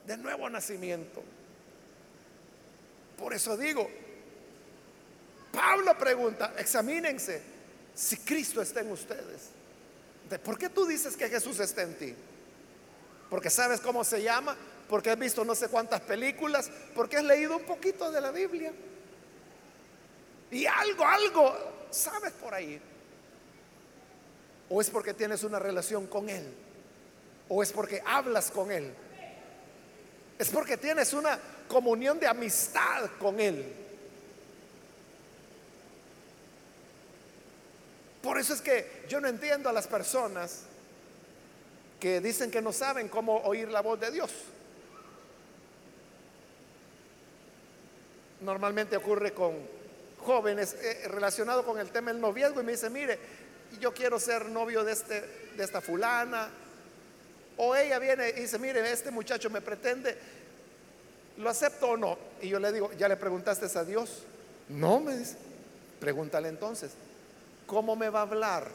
de 0.05 0.17
nuevo 0.17 0.49
nacimiento. 0.49 1.23
Por 3.17 3.33
eso 3.33 3.57
digo, 3.57 3.89
Pablo 5.51 5.97
pregunta, 5.97 6.53
examínense 6.57 7.41
si 7.93 8.17
Cristo 8.17 8.61
está 8.61 8.81
en 8.81 8.91
ustedes. 8.91 9.49
¿Por 10.37 10.57
qué 10.57 10.69
tú 10.69 10.85
dices 10.85 11.17
que 11.17 11.29
Jesús 11.29 11.59
está 11.59 11.81
en 11.81 11.97
ti? 11.97 12.15
Porque 13.29 13.49
sabes 13.49 13.79
cómo 13.79 14.03
se 14.03 14.21
llama, 14.21 14.55
porque 14.87 15.09
has 15.09 15.17
visto 15.17 15.43
no 15.43 15.55
sé 15.55 15.69
cuántas 15.69 16.01
películas, 16.01 16.69
porque 16.93 17.17
has 17.17 17.23
leído 17.23 17.57
un 17.57 17.63
poquito 17.63 18.11
de 18.11 18.21
la 18.21 18.31
Biblia. 18.31 18.73
Y 20.51 20.65
algo, 20.65 21.05
algo 21.05 21.57
sabes 21.89 22.33
por 22.33 22.53
ahí. 22.53 22.81
O 24.69 24.81
es 24.81 24.89
porque 24.89 25.13
tienes 25.13 25.43
una 25.43 25.59
relación 25.59 26.07
con 26.07 26.29
Él. 26.29 26.53
O 27.47 27.63
es 27.63 27.71
porque 27.71 28.01
hablas 28.05 28.51
con 28.51 28.71
Él. 28.71 28.93
Es 30.37 30.49
porque 30.49 30.77
tienes 30.77 31.13
una 31.13 31.39
comunión 31.67 32.19
de 32.19 32.27
amistad 32.27 33.09
con 33.19 33.39
Él. 33.39 33.88
Por 38.21 38.37
eso 38.37 38.53
es 38.53 38.61
que 38.61 39.05
yo 39.07 39.21
no 39.21 39.27
entiendo 39.27 39.69
a 39.69 39.73
las 39.73 39.87
personas 39.87 40.63
que 41.99 42.21
dicen 42.21 42.51
que 42.51 42.61
no 42.61 42.71
saben 42.71 43.07
cómo 43.07 43.37
oír 43.37 43.69
la 43.69 43.81
voz 43.81 43.99
de 43.99 44.11
Dios. 44.11 44.31
Normalmente 48.41 48.95
ocurre 48.97 49.33
con 49.33 49.55
jóvenes 50.19 50.75
eh, 50.81 51.07
relacionado 51.07 51.65
con 51.65 51.79
el 51.79 51.89
tema 51.89 52.11
del 52.11 52.21
noviazgo 52.21 52.61
y 52.61 52.63
me 52.63 52.71
dice, 52.73 52.89
mire, 52.89 53.19
yo 53.79 53.93
quiero 53.93 54.19
ser 54.19 54.45
novio 54.45 54.83
de, 54.83 54.93
este, 54.93 55.21
de 55.55 55.63
esta 55.63 55.81
fulana. 55.81 56.49
O 57.57 57.75
ella 57.75 57.99
viene 57.99 58.29
y 58.29 58.41
dice, 58.41 58.57
mire, 58.57 58.89
este 58.91 59.11
muchacho 59.11 59.49
me 59.49 59.59
pretende, 59.59 60.17
¿lo 61.37 61.49
acepto 61.49 61.89
o 61.89 61.97
no? 61.97 62.17
Y 62.41 62.47
yo 62.47 62.59
le 62.59 62.71
digo, 62.71 62.91
¿ya 62.93 63.09
le 63.09 63.17
preguntaste 63.17 63.65
a 63.77 63.83
Dios? 63.83 64.23
No, 64.69 65.01
me 65.01 65.17
dice, 65.17 65.35
pregúntale 65.99 66.47
entonces. 66.47 66.91
¿Cómo 67.69 67.95
me 67.95 68.09
va 68.09 68.19
a 68.19 68.23
hablar? 68.23 68.67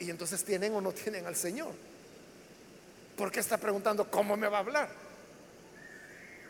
Y 0.00 0.10
entonces 0.10 0.42
tienen 0.44 0.74
o 0.74 0.80
no 0.80 0.92
tienen 0.92 1.24
al 1.24 1.36
Señor. 1.36 1.72
¿Por 3.16 3.30
qué 3.30 3.38
está 3.38 3.58
preguntando 3.58 4.10
cómo 4.10 4.36
me 4.36 4.48
va 4.48 4.56
a 4.56 4.60
hablar? 4.60 4.88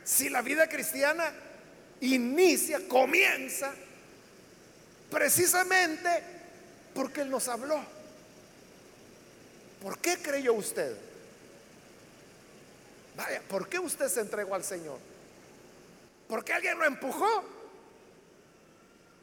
Si 0.03 0.31
la 0.31 0.41
vida 0.41 0.67
cristiana 0.67 1.31
inicia, 2.01 2.89
comienza, 2.89 3.73
precisamente 5.11 6.09
porque 6.95 7.21
Él 7.21 7.31
nos 7.31 7.49
habló. 7.49 7.85
¿Por 9.83 9.99
qué 9.99 10.17
creyó 10.23 10.55
usted? 10.55 10.97
Vaya, 13.17 13.43
¿por 13.47 13.69
qué 13.69 13.79
usted 13.79 14.09
se 14.09 14.21
entregó 14.21 14.55
al 14.55 14.65
Señor? 14.65 15.10
¿Porque 16.31 16.53
alguien 16.53 16.79
lo 16.79 16.85
empujó? 16.85 17.45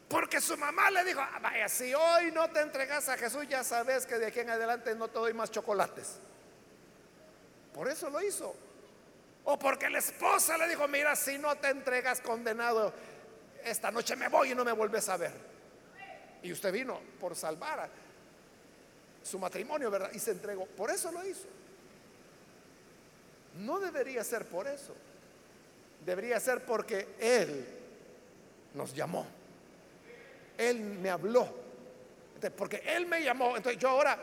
Porque 0.08 0.42
su 0.42 0.58
mamá 0.58 0.90
le 0.90 1.04
dijo, 1.04 1.20
ah, 1.20 1.38
vaya, 1.40 1.66
si 1.66 1.94
hoy 1.94 2.30
no 2.32 2.50
te 2.50 2.60
entregas 2.60 3.08
a 3.08 3.16
Jesús, 3.16 3.48
ya 3.48 3.64
sabes 3.64 4.04
que 4.04 4.18
de 4.18 4.26
aquí 4.26 4.40
en 4.40 4.50
adelante 4.50 4.94
no 4.94 5.08
te 5.08 5.18
doy 5.18 5.32
más 5.32 5.50
chocolates. 5.50 6.16
Por 7.72 7.88
eso 7.88 8.10
lo 8.10 8.22
hizo. 8.22 8.54
O 9.44 9.58
porque 9.58 9.88
la 9.88 9.98
esposa 9.98 10.58
le 10.58 10.68
dijo, 10.68 10.86
mira, 10.86 11.16
si 11.16 11.38
no 11.38 11.56
te 11.56 11.68
entregas 11.68 12.20
condenado, 12.20 12.92
esta 13.64 13.90
noche 13.90 14.14
me 14.14 14.28
voy 14.28 14.52
y 14.52 14.54
no 14.54 14.62
me 14.62 14.72
vuelves 14.72 15.08
a 15.08 15.16
ver. 15.16 15.32
Y 16.42 16.52
usted 16.52 16.70
vino 16.70 17.00
por 17.18 17.34
salvar 17.34 17.80
a 17.80 17.88
su 19.22 19.38
matrimonio, 19.38 19.90
¿verdad? 19.90 20.10
Y 20.12 20.18
se 20.18 20.32
entregó. 20.32 20.66
Por 20.66 20.90
eso 20.90 21.10
lo 21.10 21.26
hizo. 21.26 21.48
No 23.54 23.80
debería 23.80 24.22
ser 24.24 24.44
por 24.46 24.66
eso. 24.66 24.94
Debería 26.04 26.40
ser 26.40 26.64
porque 26.64 27.08
Él 27.18 27.66
nos 28.74 28.94
llamó. 28.94 29.26
Él 30.56 30.80
me 30.80 31.10
habló. 31.10 31.48
porque 32.56 32.82
Él 32.84 33.06
me 33.06 33.22
llamó. 33.22 33.56
Entonces 33.56 33.80
yo 33.80 33.90
ahora 33.90 34.18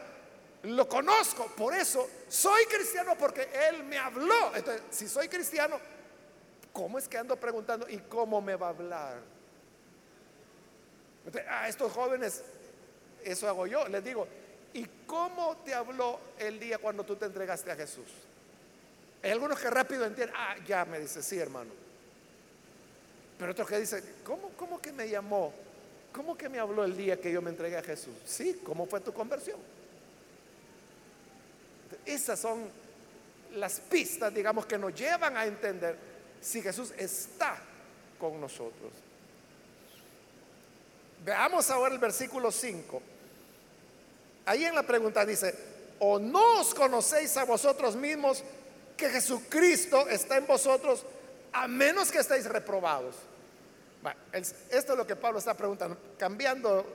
lo 0.64 0.88
conozco. 0.88 1.48
Por 1.56 1.74
eso 1.74 2.08
soy 2.28 2.66
cristiano 2.66 3.16
porque 3.18 3.50
Él 3.70 3.84
me 3.84 3.98
habló. 3.98 4.56
Entonces, 4.56 4.84
si 4.90 5.08
soy 5.08 5.28
cristiano, 5.28 5.80
¿cómo 6.74 6.98
es 6.98 7.08
que 7.08 7.18
ando 7.18 7.36
preguntando? 7.36 7.88
¿Y 7.90 7.98
cómo 8.00 8.42
me 8.42 8.56
va 8.56 8.68
a 8.68 8.70
hablar? 8.70 9.36
a 11.50 11.68
estos 11.68 11.92
jóvenes, 11.92 12.44
eso 13.24 13.48
hago 13.48 13.66
yo. 13.68 13.88
Les 13.88 14.04
digo, 14.04 14.28
¿y 14.74 14.86
cómo 15.08 15.58
te 15.58 15.74
habló 15.74 16.20
el 16.38 16.60
día 16.60 16.78
cuando 16.78 17.04
tú 17.04 17.16
te 17.16 17.26
entregaste 17.26 17.72
a 17.72 17.76
Jesús? 17.76 18.06
Hay 19.26 19.32
algunos 19.32 19.60
que 19.60 19.72
rápido 19.72 20.06
entienden, 20.06 20.36
ah, 20.38 20.56
ya 20.68 20.86
me 20.86 21.00
dice, 21.00 21.24
sí, 21.24 21.40
hermano. 21.40 21.72
Pero 23.40 23.54
otros 23.54 23.68
que 23.68 23.80
dicen, 23.80 24.04
¿cómo, 24.24 24.52
¿cómo 24.56 24.80
que 24.80 24.92
me 24.92 25.10
llamó? 25.10 25.52
¿Cómo 26.14 26.38
que 26.38 26.48
me 26.48 26.60
habló 26.60 26.84
el 26.84 26.96
día 26.96 27.20
que 27.20 27.32
yo 27.32 27.42
me 27.42 27.50
entregué 27.50 27.76
a 27.76 27.82
Jesús? 27.82 28.14
Sí, 28.24 28.62
¿cómo 28.64 28.86
fue 28.86 29.00
tu 29.00 29.12
conversión? 29.12 29.60
Esas 32.06 32.40
son 32.40 32.70
las 33.56 33.80
pistas, 33.80 34.32
digamos, 34.32 34.68
que 34.68 34.78
nos 34.78 34.94
llevan 34.94 35.36
a 35.38 35.46
entender 35.48 35.98
si 36.40 36.62
Jesús 36.62 36.94
está 36.96 37.58
con 38.20 38.40
nosotros. 38.40 38.94
Veamos 41.26 41.68
ahora 41.72 41.96
el 41.96 42.00
versículo 42.00 42.52
5. 42.52 43.02
Ahí 44.46 44.66
en 44.66 44.76
la 44.76 44.84
pregunta 44.84 45.26
dice, 45.26 45.56
¿o 45.98 46.20
no 46.20 46.60
os 46.60 46.76
conocéis 46.76 47.36
a 47.38 47.46
vosotros 47.46 47.96
mismos 47.96 48.44
que 48.96 49.10
Jesucristo 49.10 50.08
está 50.08 50.38
en 50.38 50.48
vosotros 50.48 51.06
a 51.54 51.68
menos 51.68 52.12
que 52.12 52.20
estéis 52.20 52.46
reprobados. 52.46 53.16
esto 54.34 54.94
es 54.94 54.98
lo 54.98 55.08
que 55.08 55.16
Pablo 55.16 55.40
está 55.40 55.54
preguntando, 55.56 55.98
cambiando 56.18 56.86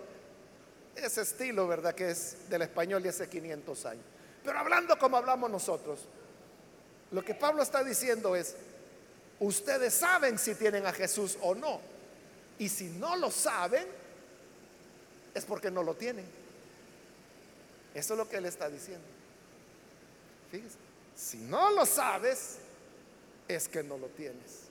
ese 0.94 1.22
estilo, 1.22 1.66
¿verdad? 1.66 1.94
Que 1.94 2.10
es 2.10 2.48
del 2.48 2.62
español 2.62 3.02
de 3.02 3.08
hace 3.08 3.28
500 3.28 3.86
años. 3.86 4.04
Pero 4.44 4.58
hablando 4.58 4.98
como 4.98 5.16
hablamos 5.16 5.50
nosotros, 5.50 6.00
lo 7.10 7.22
que 7.24 7.34
Pablo 7.34 7.62
está 7.62 7.82
diciendo 7.82 8.36
es, 8.36 8.54
ustedes 9.38 9.94
saben 9.94 10.38
si 10.38 10.54
tienen 10.54 10.86
a 10.86 10.92
Jesús 10.92 11.38
o 11.40 11.54
no. 11.54 11.80
Y 12.58 12.68
si 12.68 12.84
no 12.84 13.16
lo 13.16 13.30
saben, 13.30 13.86
es 15.34 15.44
porque 15.44 15.70
no 15.70 15.82
lo 15.82 15.94
tienen. 15.94 16.26
Eso 17.94 18.14
es 18.14 18.18
lo 18.18 18.28
que 18.28 18.36
él 18.36 18.46
está 18.46 18.68
diciendo. 18.68 19.06
Fíjense. 20.50 20.89
Si 21.20 21.36
no 21.36 21.70
lo 21.72 21.84
sabes, 21.84 22.56
es 23.46 23.68
que 23.68 23.82
no 23.82 23.98
lo 23.98 24.06
tienes. 24.08 24.70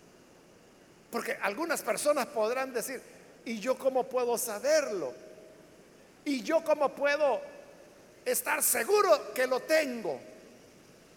Porque 1.12 1.34
algunas 1.34 1.84
personas 1.84 2.26
podrán 2.26 2.74
decir, 2.74 3.02
¿y 3.46 3.60
yo 3.60 3.78
cómo 3.78 4.06
puedo 4.10 4.36
saberlo? 4.36 5.14
¿Y 6.26 6.42
yo 6.42 6.64
cómo 6.64 6.90
puedo 6.90 7.40
estar 8.26 8.64
seguro 8.64 9.32
que 9.32 9.46
lo 9.46 9.60
tengo? 9.60 10.20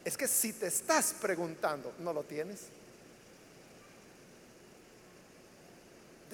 Es 0.05 0.19
que 0.19 0.29
si 0.29 0.53
te 0.53 0.67
estás 0.67 1.15
preguntando, 1.19 1.95
¿no 2.01 2.13
lo 2.13 2.25
tienes? 2.25 2.67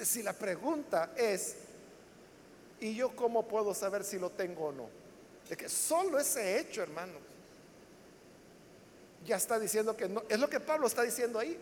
Si 0.03 0.23
la 0.23 0.33
pregunta 0.33 1.13
es, 1.15 1.55
¿y 2.81 2.95
yo 2.95 3.15
cómo 3.15 3.47
puedo 3.47 3.73
saber 3.73 4.03
si 4.03 4.19
lo 4.19 4.29
tengo 4.29 4.65
o 4.65 4.71
no? 4.73 4.89
Es 5.49 5.55
que 5.55 5.69
solo 5.69 6.19
ese 6.19 6.59
hecho, 6.59 6.83
hermanos, 6.83 7.21
ya 9.25 9.37
está 9.37 9.59
diciendo 9.59 9.95
que 9.95 10.07
no. 10.07 10.23
Es 10.29 10.39
lo 10.39 10.49
que 10.49 10.59
Pablo 10.59 10.87
está 10.87 11.03
diciendo 11.03 11.39
ahí. 11.39 11.57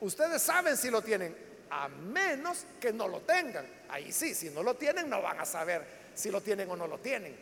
Ustedes 0.00 0.42
saben 0.42 0.76
si 0.76 0.90
lo 0.90 1.02
tienen, 1.02 1.34
a 1.70 1.88
menos 1.88 2.64
que 2.80 2.92
no 2.92 3.08
lo 3.08 3.20
tengan. 3.20 3.66
Ahí 3.88 4.12
sí, 4.12 4.34
si 4.34 4.50
no 4.50 4.62
lo 4.62 4.74
tienen, 4.74 5.08
no 5.08 5.22
van 5.22 5.40
a 5.40 5.44
saber 5.44 5.84
si 6.14 6.30
lo 6.30 6.40
tienen 6.40 6.70
o 6.70 6.76
no 6.76 6.86
lo 6.86 6.98
tienen. 6.98 7.36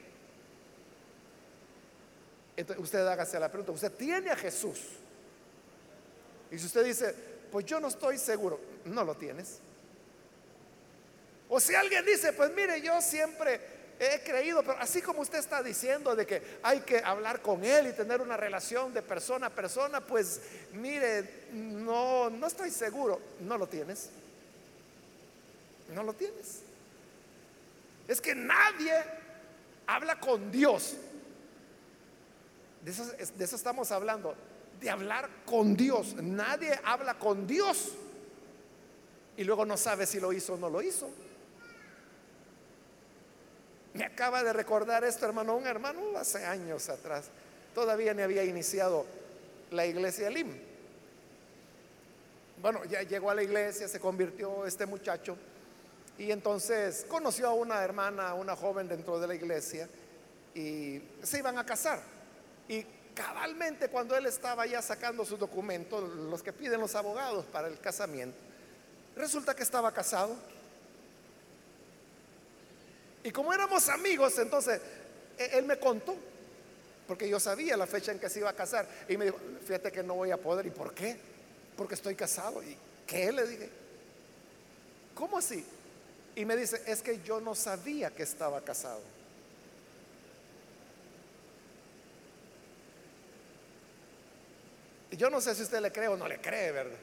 Entonces, 2.56 2.84
usted 2.84 3.06
hágase 3.06 3.40
la 3.40 3.48
pregunta, 3.48 3.72
¿usted 3.72 3.92
tiene 3.92 4.30
a 4.30 4.36
Jesús? 4.36 4.80
Y 6.50 6.58
si 6.58 6.66
usted 6.66 6.84
dice, 6.84 7.14
pues 7.50 7.64
yo 7.64 7.80
no 7.80 7.88
estoy 7.88 8.18
seguro, 8.18 8.60
no 8.84 9.04
lo 9.04 9.14
tienes. 9.14 9.60
O 11.48 11.58
si 11.58 11.74
alguien 11.74 12.04
dice, 12.04 12.32
pues 12.32 12.52
mire, 12.52 12.80
yo 12.80 13.00
siempre 13.00 13.79
he 14.00 14.22
creído, 14.22 14.62
pero 14.62 14.78
así 14.78 15.02
como 15.02 15.20
usted 15.20 15.38
está 15.38 15.62
diciendo 15.62 16.16
de 16.16 16.26
que 16.26 16.42
hay 16.62 16.80
que 16.80 16.98
hablar 16.98 17.42
con 17.42 17.62
él 17.62 17.88
y 17.88 17.92
tener 17.92 18.22
una 18.22 18.34
relación 18.34 18.94
de 18.94 19.02
persona 19.02 19.48
a 19.48 19.50
persona, 19.50 20.00
pues 20.00 20.40
mire, 20.72 21.48
no, 21.52 22.30
no 22.30 22.46
estoy 22.46 22.70
seguro. 22.70 23.20
No 23.40 23.58
lo 23.58 23.66
tienes. 23.66 24.08
No 25.94 26.02
lo 26.02 26.14
tienes. 26.14 26.62
Es 28.08 28.22
que 28.22 28.34
nadie 28.34 28.94
habla 29.86 30.18
con 30.18 30.50
Dios. 30.50 30.96
De 32.82 32.90
eso, 32.92 33.04
de 33.04 33.44
eso 33.44 33.56
estamos 33.56 33.92
hablando, 33.92 34.34
de 34.80 34.88
hablar 34.88 35.28
con 35.44 35.76
Dios. 35.76 36.14
Nadie 36.14 36.80
habla 36.84 37.18
con 37.18 37.46
Dios 37.46 37.90
y 39.36 39.44
luego 39.44 39.66
no 39.66 39.76
sabe 39.76 40.06
si 40.06 40.20
lo 40.20 40.32
hizo 40.32 40.54
o 40.54 40.56
no 40.56 40.70
lo 40.70 40.80
hizo. 40.80 41.10
Me 43.94 44.04
acaba 44.04 44.42
de 44.42 44.52
recordar 44.52 45.04
esto, 45.04 45.26
hermano, 45.26 45.56
un 45.56 45.66
hermano 45.66 46.00
hace 46.16 46.44
años 46.44 46.88
atrás. 46.88 47.26
Todavía 47.74 48.14
ni 48.14 48.22
había 48.22 48.44
iniciado 48.44 49.04
la 49.70 49.86
iglesia 49.86 50.30
Lim. 50.30 50.70
Bueno, 52.60 52.84
ya 52.84 53.02
llegó 53.02 53.30
a 53.30 53.34
la 53.34 53.42
iglesia, 53.42 53.88
se 53.88 53.98
convirtió 53.98 54.66
este 54.66 54.86
muchacho 54.86 55.36
y 56.18 56.30
entonces 56.30 57.06
conoció 57.08 57.48
a 57.48 57.54
una 57.54 57.82
hermana, 57.82 58.34
una 58.34 58.54
joven 58.54 58.86
dentro 58.86 59.18
de 59.18 59.26
la 59.26 59.34
iglesia 59.34 59.88
y 60.54 61.00
se 61.22 61.38
iban 61.38 61.56
a 61.56 61.64
casar. 61.64 62.00
Y 62.68 62.84
cabalmente 63.14 63.88
cuando 63.88 64.14
él 64.16 64.26
estaba 64.26 64.66
ya 64.66 64.82
sacando 64.82 65.24
sus 65.24 65.38
documentos, 65.38 66.08
los 66.10 66.42
que 66.42 66.52
piden 66.52 66.80
los 66.80 66.94
abogados 66.94 67.46
para 67.46 67.68
el 67.68 67.80
casamiento, 67.80 68.38
resulta 69.16 69.54
que 69.54 69.62
estaba 69.62 69.92
casado 69.92 70.36
y 73.22 73.30
como 73.30 73.52
éramos 73.52 73.88
amigos, 73.88 74.38
entonces 74.38 74.80
e, 75.38 75.58
él 75.58 75.64
me 75.64 75.78
contó, 75.78 76.16
porque 77.06 77.28
yo 77.28 77.40
sabía 77.40 77.76
la 77.76 77.86
fecha 77.86 78.12
en 78.12 78.18
que 78.18 78.28
se 78.28 78.38
iba 78.38 78.50
a 78.50 78.54
casar. 78.54 78.86
Y 79.08 79.16
me 79.16 79.24
dijo, 79.26 79.38
fíjate 79.66 79.90
que 79.90 80.02
no 80.02 80.14
voy 80.14 80.30
a 80.30 80.36
poder. 80.36 80.66
¿Y 80.66 80.70
por 80.70 80.94
qué? 80.94 81.16
Porque 81.76 81.94
estoy 81.94 82.14
casado. 82.14 82.62
¿Y 82.62 82.76
qué? 83.06 83.32
Le 83.32 83.46
dije, 83.46 83.68
¿cómo 85.14 85.38
así? 85.38 85.64
Y 86.36 86.44
me 86.44 86.56
dice, 86.56 86.82
es 86.86 87.02
que 87.02 87.20
yo 87.22 87.40
no 87.40 87.54
sabía 87.54 88.10
que 88.10 88.22
estaba 88.22 88.60
casado. 88.60 89.02
Yo 95.10 95.28
no 95.28 95.40
sé 95.40 95.54
si 95.54 95.62
usted 95.62 95.80
le 95.80 95.90
cree 95.90 96.08
o 96.08 96.16
no 96.16 96.28
le 96.28 96.40
cree, 96.40 96.70
¿verdad? 96.70 96.98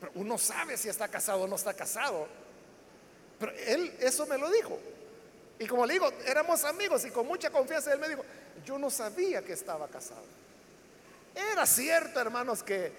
Pero 0.00 0.12
uno 0.16 0.36
sabe 0.36 0.76
si 0.76 0.88
está 0.88 1.08
casado 1.08 1.42
o 1.42 1.46
no 1.46 1.56
está 1.56 1.74
casado. 1.74 2.26
Pero 3.44 3.56
él 3.66 3.94
eso 4.00 4.26
me 4.26 4.38
lo 4.38 4.50
dijo. 4.50 4.78
Y 5.58 5.66
como 5.66 5.84
le 5.84 5.94
digo, 5.94 6.10
éramos 6.26 6.64
amigos 6.64 7.04
y 7.04 7.10
con 7.10 7.26
mucha 7.26 7.50
confianza 7.50 7.92
él 7.92 7.98
me 7.98 8.08
dijo, 8.08 8.24
yo 8.64 8.78
no 8.78 8.90
sabía 8.90 9.42
que 9.42 9.52
estaba 9.52 9.86
casado. 9.88 10.24
Era 11.34 11.66
cierto, 11.66 12.20
hermanos, 12.20 12.62
que 12.62 12.90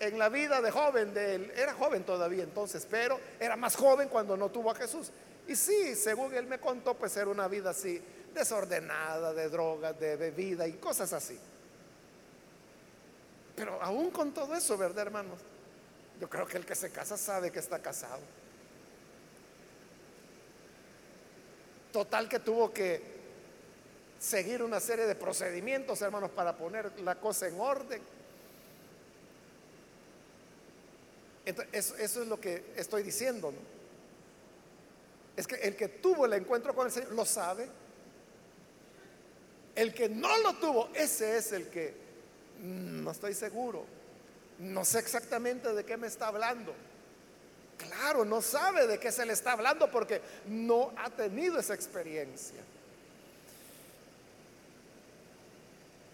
en 0.00 0.18
la 0.18 0.28
vida 0.28 0.60
de 0.60 0.70
joven, 0.70 1.14
de 1.14 1.34
él, 1.36 1.52
era 1.56 1.72
joven 1.74 2.04
todavía 2.04 2.42
entonces, 2.42 2.86
pero 2.90 3.20
era 3.38 3.54
más 3.54 3.76
joven 3.76 4.08
cuando 4.08 4.36
no 4.36 4.48
tuvo 4.48 4.72
a 4.72 4.74
Jesús. 4.74 5.10
Y 5.46 5.54
sí, 5.54 5.94
según 5.94 6.34
él 6.34 6.46
me 6.46 6.58
contó, 6.58 6.94
pues 6.94 7.16
era 7.16 7.28
una 7.28 7.46
vida 7.46 7.70
así, 7.70 8.02
desordenada, 8.34 9.32
de 9.32 9.48
drogas, 9.48 9.98
de 10.00 10.16
bebida 10.16 10.66
y 10.66 10.72
cosas 10.72 11.12
así. 11.12 11.38
Pero 13.54 13.80
aún 13.80 14.10
con 14.10 14.32
todo 14.34 14.52
eso, 14.54 14.76
¿verdad, 14.76 15.06
hermanos? 15.06 15.38
Yo 16.20 16.28
creo 16.28 16.46
que 16.46 16.56
el 16.56 16.66
que 16.66 16.74
se 16.74 16.90
casa 16.90 17.16
sabe 17.16 17.52
que 17.52 17.60
está 17.60 17.78
casado. 17.78 18.20
Total 21.96 22.28
que 22.28 22.40
tuvo 22.40 22.74
que 22.74 23.00
seguir 24.18 24.62
una 24.62 24.80
serie 24.80 25.06
de 25.06 25.14
procedimientos, 25.14 26.02
hermanos, 26.02 26.30
para 26.30 26.54
poner 26.54 26.92
la 27.00 27.14
cosa 27.14 27.48
en 27.48 27.58
orden. 27.58 28.02
Entonces, 31.46 31.94
eso, 31.98 32.20
es 32.20 32.28
lo 32.28 32.38
que 32.38 32.74
estoy 32.76 33.02
diciendo. 33.02 33.50
Es 35.38 35.46
que 35.46 35.54
el 35.54 35.74
que 35.74 35.88
tuvo 35.88 36.26
el 36.26 36.34
encuentro 36.34 36.74
con 36.74 36.84
el 36.84 36.92
Señor 36.92 37.12
lo 37.12 37.24
sabe. 37.24 37.66
El 39.74 39.94
que 39.94 40.10
no 40.10 40.36
lo 40.42 40.52
tuvo, 40.56 40.90
ese 40.92 41.38
es 41.38 41.52
el 41.52 41.70
que 41.70 41.94
mm, 42.60 43.04
no 43.04 43.10
estoy 43.10 43.32
seguro. 43.32 43.86
No 44.58 44.84
sé 44.84 44.98
exactamente 44.98 45.72
de 45.72 45.82
qué 45.86 45.96
me 45.96 46.08
está 46.08 46.28
hablando. 46.28 46.74
Claro, 47.78 48.24
no 48.24 48.40
sabe 48.40 48.86
de 48.86 48.98
qué 48.98 49.12
se 49.12 49.26
le 49.26 49.32
está 49.32 49.52
hablando 49.52 49.90
porque 49.90 50.20
no 50.46 50.92
ha 50.96 51.10
tenido 51.10 51.58
esa 51.58 51.74
experiencia. 51.74 52.60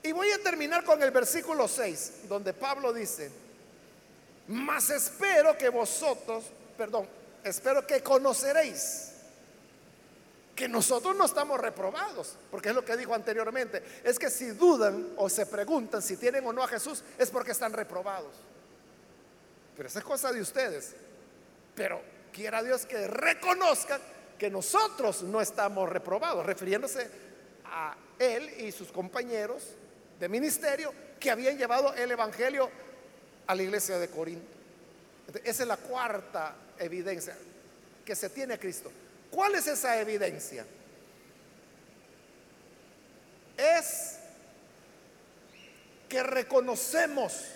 Y 0.02 0.12
voy 0.12 0.30
a 0.32 0.42
terminar 0.42 0.84
con 0.84 1.00
el 1.02 1.12
versículo 1.12 1.68
6, 1.68 2.28
donde 2.28 2.52
Pablo 2.52 2.92
dice, 2.92 3.30
mas 4.48 4.90
espero 4.90 5.56
que 5.56 5.68
vosotros, 5.68 6.44
perdón, 6.76 7.08
espero 7.44 7.86
que 7.86 8.02
conoceréis 8.02 9.10
que 10.56 10.68
nosotros 10.68 11.16
no 11.16 11.24
estamos 11.24 11.58
reprobados, 11.60 12.36
porque 12.50 12.70
es 12.70 12.74
lo 12.74 12.84
que 12.84 12.96
dijo 12.96 13.14
anteriormente, 13.14 13.82
es 14.04 14.18
que 14.18 14.28
si 14.28 14.48
dudan 14.50 15.12
o 15.16 15.28
se 15.28 15.46
preguntan 15.46 16.02
si 16.02 16.16
tienen 16.16 16.46
o 16.46 16.52
no 16.52 16.62
a 16.62 16.68
Jesús, 16.68 17.02
es 17.18 17.30
porque 17.30 17.52
están 17.52 17.72
reprobados. 17.72 18.34
Pero 19.76 19.88
esa 19.88 20.00
es 20.00 20.04
cosa 20.04 20.32
de 20.32 20.40
ustedes. 20.40 20.94
Pero 21.74 22.00
quiera 22.32 22.62
Dios 22.62 22.86
que 22.86 23.06
reconozcan 23.06 24.00
que 24.38 24.50
nosotros 24.50 25.22
no 25.22 25.40
estamos 25.40 25.88
reprobados, 25.88 26.44
refiriéndose 26.44 27.08
a 27.64 27.96
él 28.18 28.50
y 28.58 28.72
sus 28.72 28.90
compañeros 28.90 29.74
de 30.18 30.28
ministerio 30.28 30.92
que 31.18 31.30
habían 31.30 31.56
llevado 31.56 31.94
el 31.94 32.10
Evangelio 32.10 32.68
a 33.46 33.54
la 33.54 33.62
iglesia 33.62 33.98
de 33.98 34.08
Corinto. 34.08 34.52
Esa 35.44 35.62
es 35.62 35.68
la 35.68 35.76
cuarta 35.76 36.54
evidencia 36.78 37.36
que 38.04 38.16
se 38.16 38.30
tiene 38.30 38.54
a 38.54 38.58
Cristo. 38.58 38.90
¿Cuál 39.30 39.54
es 39.54 39.66
esa 39.66 39.98
evidencia? 40.00 40.66
Es 43.56 44.18
que 46.08 46.22
reconocemos 46.22 47.46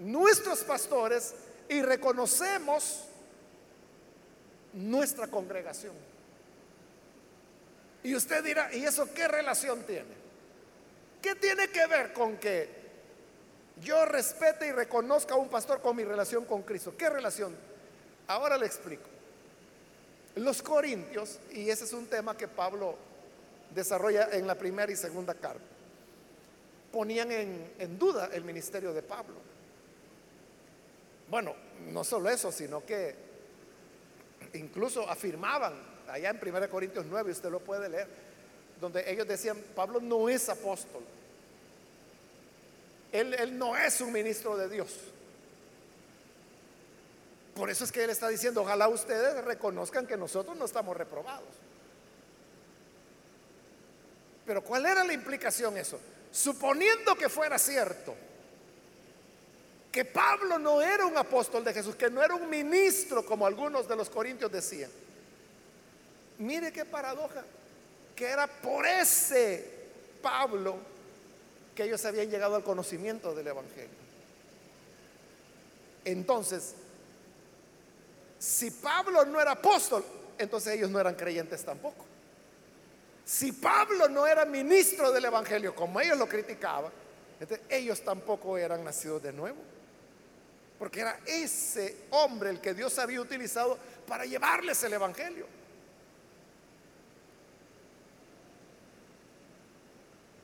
nuestros 0.00 0.64
pastores 0.64 1.34
y 1.68 1.82
reconocemos 1.82 3.04
nuestra 4.72 5.28
congregación. 5.28 5.94
Y 8.02 8.14
usted 8.14 8.42
dirá, 8.42 8.74
¿y 8.74 8.84
eso 8.84 9.12
qué 9.14 9.28
relación 9.28 9.82
tiene? 9.82 10.20
¿Qué 11.20 11.34
tiene 11.34 11.68
que 11.68 11.86
ver 11.86 12.12
con 12.12 12.38
que 12.38 12.68
yo 13.82 14.06
respete 14.06 14.68
y 14.68 14.72
reconozca 14.72 15.34
a 15.34 15.38
un 15.38 15.48
pastor 15.48 15.82
con 15.82 15.96
mi 15.96 16.04
relación 16.04 16.46
con 16.46 16.62
Cristo? 16.62 16.94
¿Qué 16.96 17.10
relación? 17.10 17.54
Ahora 18.26 18.56
le 18.56 18.66
explico. 18.66 19.08
Los 20.36 20.62
corintios, 20.62 21.38
y 21.52 21.68
ese 21.68 21.84
es 21.84 21.92
un 21.92 22.06
tema 22.06 22.36
que 22.36 22.48
Pablo 22.48 22.96
desarrolla 23.74 24.30
en 24.32 24.46
la 24.46 24.54
primera 24.54 24.90
y 24.90 24.96
segunda 24.96 25.34
carta, 25.34 25.60
ponían 26.90 27.30
en, 27.32 27.72
en 27.78 27.98
duda 27.98 28.30
el 28.32 28.44
ministerio 28.44 28.94
de 28.94 29.02
Pablo. 29.02 29.49
Bueno, 31.30 31.54
no 31.92 32.02
solo 32.02 32.28
eso, 32.28 32.50
sino 32.50 32.84
que 32.84 33.14
incluso 34.54 35.08
afirmaban 35.08 35.74
allá 36.08 36.30
en 36.30 36.40
1 36.42 36.68
Corintios 36.68 37.06
9, 37.06 37.30
usted 37.30 37.50
lo 37.50 37.60
puede 37.60 37.88
leer, 37.88 38.08
donde 38.80 39.08
ellos 39.10 39.28
decían, 39.28 39.56
Pablo 39.76 40.00
no 40.00 40.28
es 40.28 40.48
apóstol. 40.48 41.02
Él, 43.12 43.34
él 43.34 43.56
no 43.56 43.76
es 43.76 44.00
un 44.00 44.12
ministro 44.12 44.56
de 44.56 44.68
Dios. 44.68 44.96
Por 47.54 47.70
eso 47.70 47.84
es 47.84 47.92
que 47.92 48.02
él 48.02 48.10
está 48.10 48.28
diciendo, 48.28 48.62
ojalá 48.62 48.88
ustedes 48.88 49.44
reconozcan 49.44 50.06
que 50.06 50.16
nosotros 50.16 50.56
no 50.56 50.64
estamos 50.64 50.96
reprobados. 50.96 51.48
Pero 54.46 54.64
¿cuál 54.64 54.86
era 54.86 55.04
la 55.04 55.12
implicación 55.12 55.76
eso? 55.76 56.00
Suponiendo 56.32 57.14
que 57.14 57.28
fuera 57.28 57.58
cierto, 57.58 58.16
que 59.90 60.04
Pablo 60.04 60.58
no 60.58 60.80
era 60.80 61.04
un 61.04 61.16
apóstol 61.16 61.64
de 61.64 61.72
Jesús, 61.72 61.96
que 61.96 62.10
no 62.10 62.22
era 62.22 62.34
un 62.34 62.48
ministro 62.48 63.24
como 63.24 63.46
algunos 63.46 63.88
de 63.88 63.96
los 63.96 64.08
corintios 64.08 64.50
decían. 64.50 64.90
Mire 66.38 66.72
qué 66.72 66.84
paradoja 66.84 67.44
que 68.14 68.26
era 68.26 68.46
por 68.46 68.86
ese 68.86 69.64
Pablo 70.22 70.76
que 71.74 71.84
ellos 71.84 72.04
habían 72.04 72.30
llegado 72.30 72.54
al 72.54 72.62
conocimiento 72.62 73.34
del 73.34 73.48
Evangelio. 73.48 73.88
Entonces, 76.04 76.74
si 78.38 78.70
Pablo 78.70 79.24
no 79.24 79.40
era 79.40 79.52
apóstol, 79.52 80.04
entonces 80.38 80.74
ellos 80.74 80.90
no 80.90 81.00
eran 81.00 81.14
creyentes 81.14 81.64
tampoco. 81.64 82.04
Si 83.24 83.52
Pablo 83.52 84.08
no 84.08 84.26
era 84.26 84.44
ministro 84.44 85.12
del 85.12 85.24
Evangelio, 85.24 85.74
como 85.74 86.00
ellos 86.00 86.16
lo 86.16 86.28
criticaban, 86.28 86.92
entonces 87.38 87.66
ellos 87.68 88.02
tampoco 88.02 88.56
eran 88.56 88.84
nacidos 88.84 89.22
de 89.22 89.32
nuevo. 89.32 89.58
Porque 90.80 91.02
era 91.02 91.20
ese 91.26 92.06
hombre 92.10 92.50
el 92.50 92.60
que 92.60 92.74
Dios 92.74 92.98
había 92.98 93.20
utilizado 93.20 93.78
para 94.08 94.24
llevarles 94.24 94.82
el 94.82 94.94
Evangelio. 94.94 95.60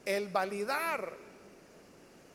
el 0.07 0.29
validar 0.29 1.13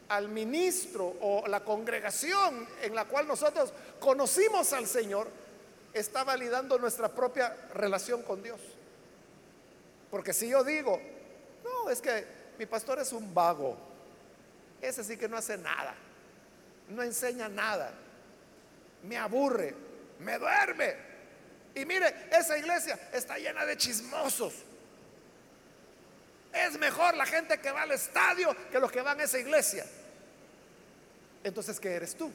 al 0.10 0.28
ministro 0.28 1.16
o 1.22 1.48
la 1.48 1.62
congregación 1.62 2.68
en 2.82 2.94
la 2.94 3.06
cual 3.06 3.28
nosotros 3.28 3.74
conocimos 4.00 4.74
al 4.74 4.86
Señor, 4.86 5.30
está 5.94 6.24
validando 6.24 6.78
nuestra 6.78 7.10
propia 7.10 7.56
relación 7.74 8.22
con 8.24 8.44
Dios. 8.44 8.60
Porque 10.10 10.34
si 10.34 10.50
yo 10.50 10.64
digo, 10.64 11.00
no, 11.64 11.90
es 11.90 12.02
que 12.02 12.26
mi 12.60 12.66
pastor 12.66 13.00
es 13.00 13.14
un 13.14 13.34
vago, 13.34 13.78
ese 14.82 15.04
sí 15.04 15.16
que 15.16 15.30
no 15.30 15.38
hace 15.38 15.58
nada, 15.58 15.96
no 16.90 17.04
enseña 17.04 17.50
nada, 17.50 17.94
me 19.04 19.18
aburre, 19.18 19.74
me 20.20 20.38
duerme. 20.38 20.96
Y 21.74 21.86
mire, 21.86 22.14
esa 22.32 22.58
iglesia 22.58 23.00
está 23.14 23.38
llena 23.38 23.66
de 23.66 23.78
chismosos. 23.78 24.54
Es 26.54 26.78
mejor 26.78 27.16
la 27.16 27.26
gente 27.26 27.60
que 27.60 27.72
va 27.72 27.84
al 27.84 27.92
estadio 27.92 28.56
que 28.72 28.80
los 28.80 28.92
que 28.92 29.02
van 29.02 29.20
a 29.20 29.24
esa 29.24 29.40
iglesia. 29.40 29.86
Entonces, 31.44 31.80
¿qué 31.80 31.94
eres 31.94 32.16
tú? 32.16 32.32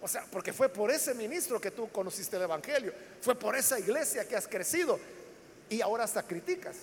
O 0.00 0.08
sea, 0.08 0.24
porque 0.30 0.52
fue 0.52 0.68
por 0.68 0.90
ese 0.90 1.14
ministro 1.14 1.60
que 1.60 1.70
tú 1.70 1.90
conociste 1.90 2.36
el 2.36 2.42
Evangelio. 2.42 2.92
Fue 3.20 3.34
por 3.34 3.56
esa 3.56 3.78
iglesia 3.78 4.26
que 4.28 4.36
has 4.36 4.46
crecido. 4.46 4.98
Y 5.68 5.80
ahora 5.80 6.04
hasta 6.04 6.22
criticas. 6.22 6.76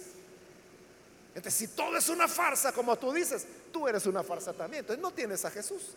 Entonces, 1.35 1.53
si 1.53 1.67
todo 1.69 1.97
es 1.97 2.09
una 2.09 2.27
farsa, 2.27 2.71
como 2.71 2.95
tú 2.97 3.11
dices, 3.11 3.47
tú 3.71 3.87
eres 3.87 4.05
una 4.05 4.23
farsa 4.23 4.53
también. 4.53 4.81
Entonces, 4.81 5.01
no 5.01 5.11
tienes 5.11 5.43
a 5.45 5.51
Jesús. 5.51 5.95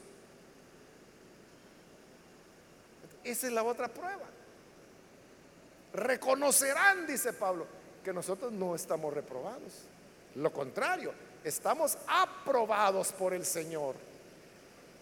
Esa 3.23 3.47
es 3.47 3.53
la 3.53 3.63
otra 3.63 3.89
prueba. 3.89 4.25
Reconocerán, 5.93 7.07
dice 7.07 7.33
Pablo, 7.33 7.67
que 8.03 8.13
nosotros 8.13 8.53
no 8.53 8.75
estamos 8.75 9.13
reprobados. 9.13 9.73
Lo 10.37 10.53
contrario, 10.53 11.13
estamos 11.45 11.99
aprobados 12.07 13.13
por 13.13 13.35
el 13.35 13.45
Señor 13.45 13.95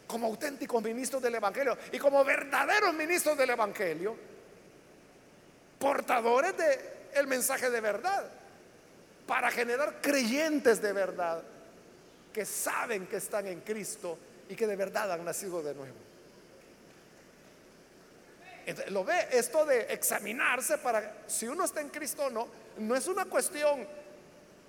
como 0.06 0.26
auténticos 0.26 0.82
ministros 0.82 1.22
del 1.22 1.34
Evangelio 1.34 1.76
y 1.92 1.98
como 1.98 2.24
verdaderos 2.24 2.92
ministros 2.94 3.36
del 3.36 3.50
Evangelio, 3.50 4.16
portadores 5.78 6.56
del 6.56 6.78
el 7.14 7.26
mensaje 7.26 7.70
de 7.70 7.80
verdad, 7.80 8.30
para 9.26 9.50
generar 9.50 10.00
creyentes 10.00 10.80
de 10.80 10.92
verdad 10.92 11.42
que 12.32 12.44
saben 12.44 13.06
que 13.06 13.16
están 13.16 13.46
en 13.46 13.60
Cristo 13.60 14.18
y 14.48 14.56
que 14.56 14.66
de 14.66 14.76
verdad 14.76 15.12
han 15.12 15.24
nacido 15.24 15.62
de 15.62 15.74
nuevo. 15.74 15.94
Lo 18.88 19.04
ve, 19.04 19.28
esto 19.30 19.66
de 19.66 19.92
examinarse 19.92 20.78
para 20.78 21.18
si 21.26 21.46
uno 21.46 21.64
está 21.64 21.80
en 21.80 21.90
Cristo 21.90 22.26
o 22.26 22.30
no, 22.30 22.48
no 22.78 22.96
es 22.96 23.06
una 23.06 23.26
cuestión 23.26 23.86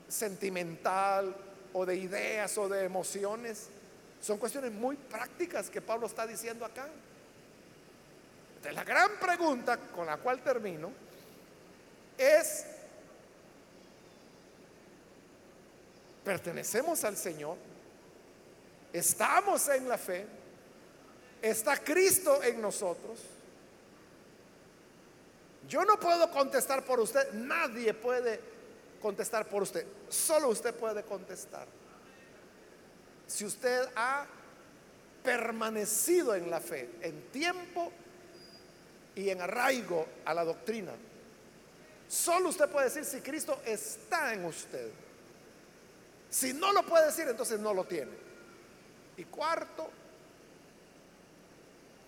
sentimental 0.07 1.35
o 1.73 1.85
de 1.85 1.95
ideas 1.95 2.57
o 2.57 2.67
de 2.67 2.83
emociones. 2.83 3.67
Son 4.21 4.37
cuestiones 4.37 4.71
muy 4.71 4.95
prácticas 4.95 5.69
que 5.69 5.81
Pablo 5.81 6.07
está 6.07 6.27
diciendo 6.27 6.65
acá. 6.65 6.87
la 8.71 8.83
gran 8.83 9.11
pregunta 9.19 9.77
con 9.77 10.05
la 10.05 10.17
cual 10.17 10.41
termino 10.41 10.91
es, 12.17 12.65
¿pertenecemos 16.25 17.03
al 17.03 17.15
Señor? 17.15 17.55
¿Estamos 18.91 19.69
en 19.69 19.87
la 19.87 19.97
fe? 19.97 20.25
¿Está 21.41 21.77
Cristo 21.77 22.41
en 22.43 22.59
nosotros? 22.59 23.19
Yo 25.69 25.85
no 25.85 25.99
puedo 25.99 26.29
contestar 26.31 26.83
por 26.83 26.99
usted, 26.99 27.31
nadie 27.33 27.93
puede 27.93 28.39
contestar 29.01 29.47
por 29.47 29.63
usted, 29.63 29.85
solo 30.09 30.49
usted 30.49 30.73
puede 30.73 31.03
contestar. 31.03 31.67
Si 33.27 33.45
usted 33.45 33.87
ha 33.95 34.25
permanecido 35.23 36.35
en 36.35 36.49
la 36.49 36.59
fe, 36.59 36.89
en 37.01 37.29
tiempo 37.29 37.91
y 39.15 39.29
en 39.29 39.41
arraigo 39.41 40.05
a 40.25 40.33
la 40.33 40.43
doctrina, 40.43 40.93
solo 42.07 42.49
usted 42.49 42.69
puede 42.69 42.85
decir 42.85 43.05
si 43.05 43.21
Cristo 43.21 43.59
está 43.65 44.33
en 44.33 44.45
usted. 44.45 45.04
Si 46.35 46.51
no 46.51 46.73
lo 46.73 46.83
puede 46.83 47.05
decir, 47.05 47.25
entonces 47.29 47.61
no 47.61 47.73
lo 47.73 47.85
tiene. 47.85 48.11
Y 49.15 49.23
cuarto, 49.23 49.89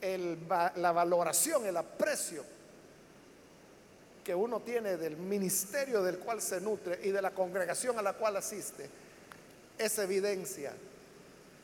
la 0.02 0.92
valoración, 0.92 1.66
el 1.66 1.78
aprecio 1.78 2.44
que 4.26 4.36
uno 4.36 4.60
tiene 4.60 4.98
del 4.98 5.16
ministerio 5.16 6.04
del 6.04 6.20
cual 6.20 6.42
se 6.42 6.60
nutre 6.60 7.00
y 7.04 7.12
de 7.12 7.22
la 7.22 7.32
congregación 7.32 7.98
a 8.00 8.02
la 8.02 8.16
cual 8.16 8.36
asiste, 8.36 8.90
es 9.78 9.98
evidencia 9.98 10.74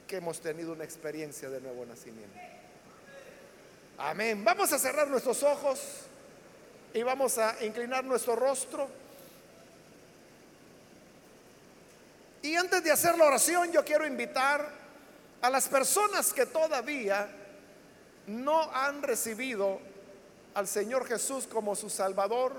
que 0.07 0.16
hemos 0.16 0.39
tenido 0.39 0.72
una 0.72 0.86
experiencia 0.86 1.49
de 1.49 1.59
nuevo 1.59 1.86
nacimiento. 1.86 2.39
Amén. 3.97 4.41
Vamos 4.45 4.72
a 4.72 4.80
cerrar 4.80 5.09
nuestros 5.09 5.43
ojos 5.43 5.82
y 6.93 7.03
vamos 7.03 7.38
a 7.39 7.61
inclinar 7.66 8.05
nuestro 8.05 8.38
rostro. 8.38 9.03
Y 12.43 12.57
antes 12.57 12.83
de 12.83 12.91
hacer 12.91 13.17
la 13.17 13.25
oración, 13.25 13.71
yo 13.71 13.85
quiero 13.85 14.05
invitar 14.05 14.69
a 15.41 15.49
las 15.49 15.69
personas 15.69 16.33
que 16.33 16.45
todavía 16.45 17.29
no 18.27 18.69
han 18.73 19.01
recibido 19.01 19.79
al 20.53 20.67
Señor 20.67 21.07
Jesús 21.07 21.47
como 21.47 21.73
su 21.73 21.89
Salvador, 21.89 22.53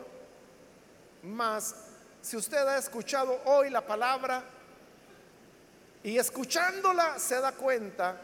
mas 1.22 1.74
si 2.22 2.34
usted 2.38 2.66
ha 2.66 2.78
escuchado 2.78 3.38
hoy 3.44 3.68
la 3.68 3.82
palabra 3.82 4.42
y 6.02 6.16
escuchándola 6.16 7.18
se 7.18 7.38
da 7.40 7.52
cuenta 7.52 8.18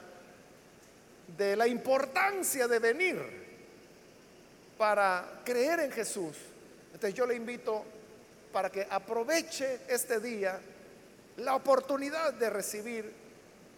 de 1.36 1.56
la 1.56 1.66
importancia 1.66 2.66
de 2.68 2.78
venir 2.78 3.18
para 4.78 5.42
creer 5.44 5.80
en 5.80 5.92
Jesús, 5.92 6.38
entonces 6.86 7.12
yo 7.12 7.26
le 7.26 7.34
invito 7.34 7.84
para 8.50 8.70
que 8.70 8.86
aproveche 8.90 9.80
este 9.88 10.20
día 10.20 10.58
la 11.40 11.54
oportunidad 11.54 12.34
de 12.34 12.50
recibir 12.50 13.12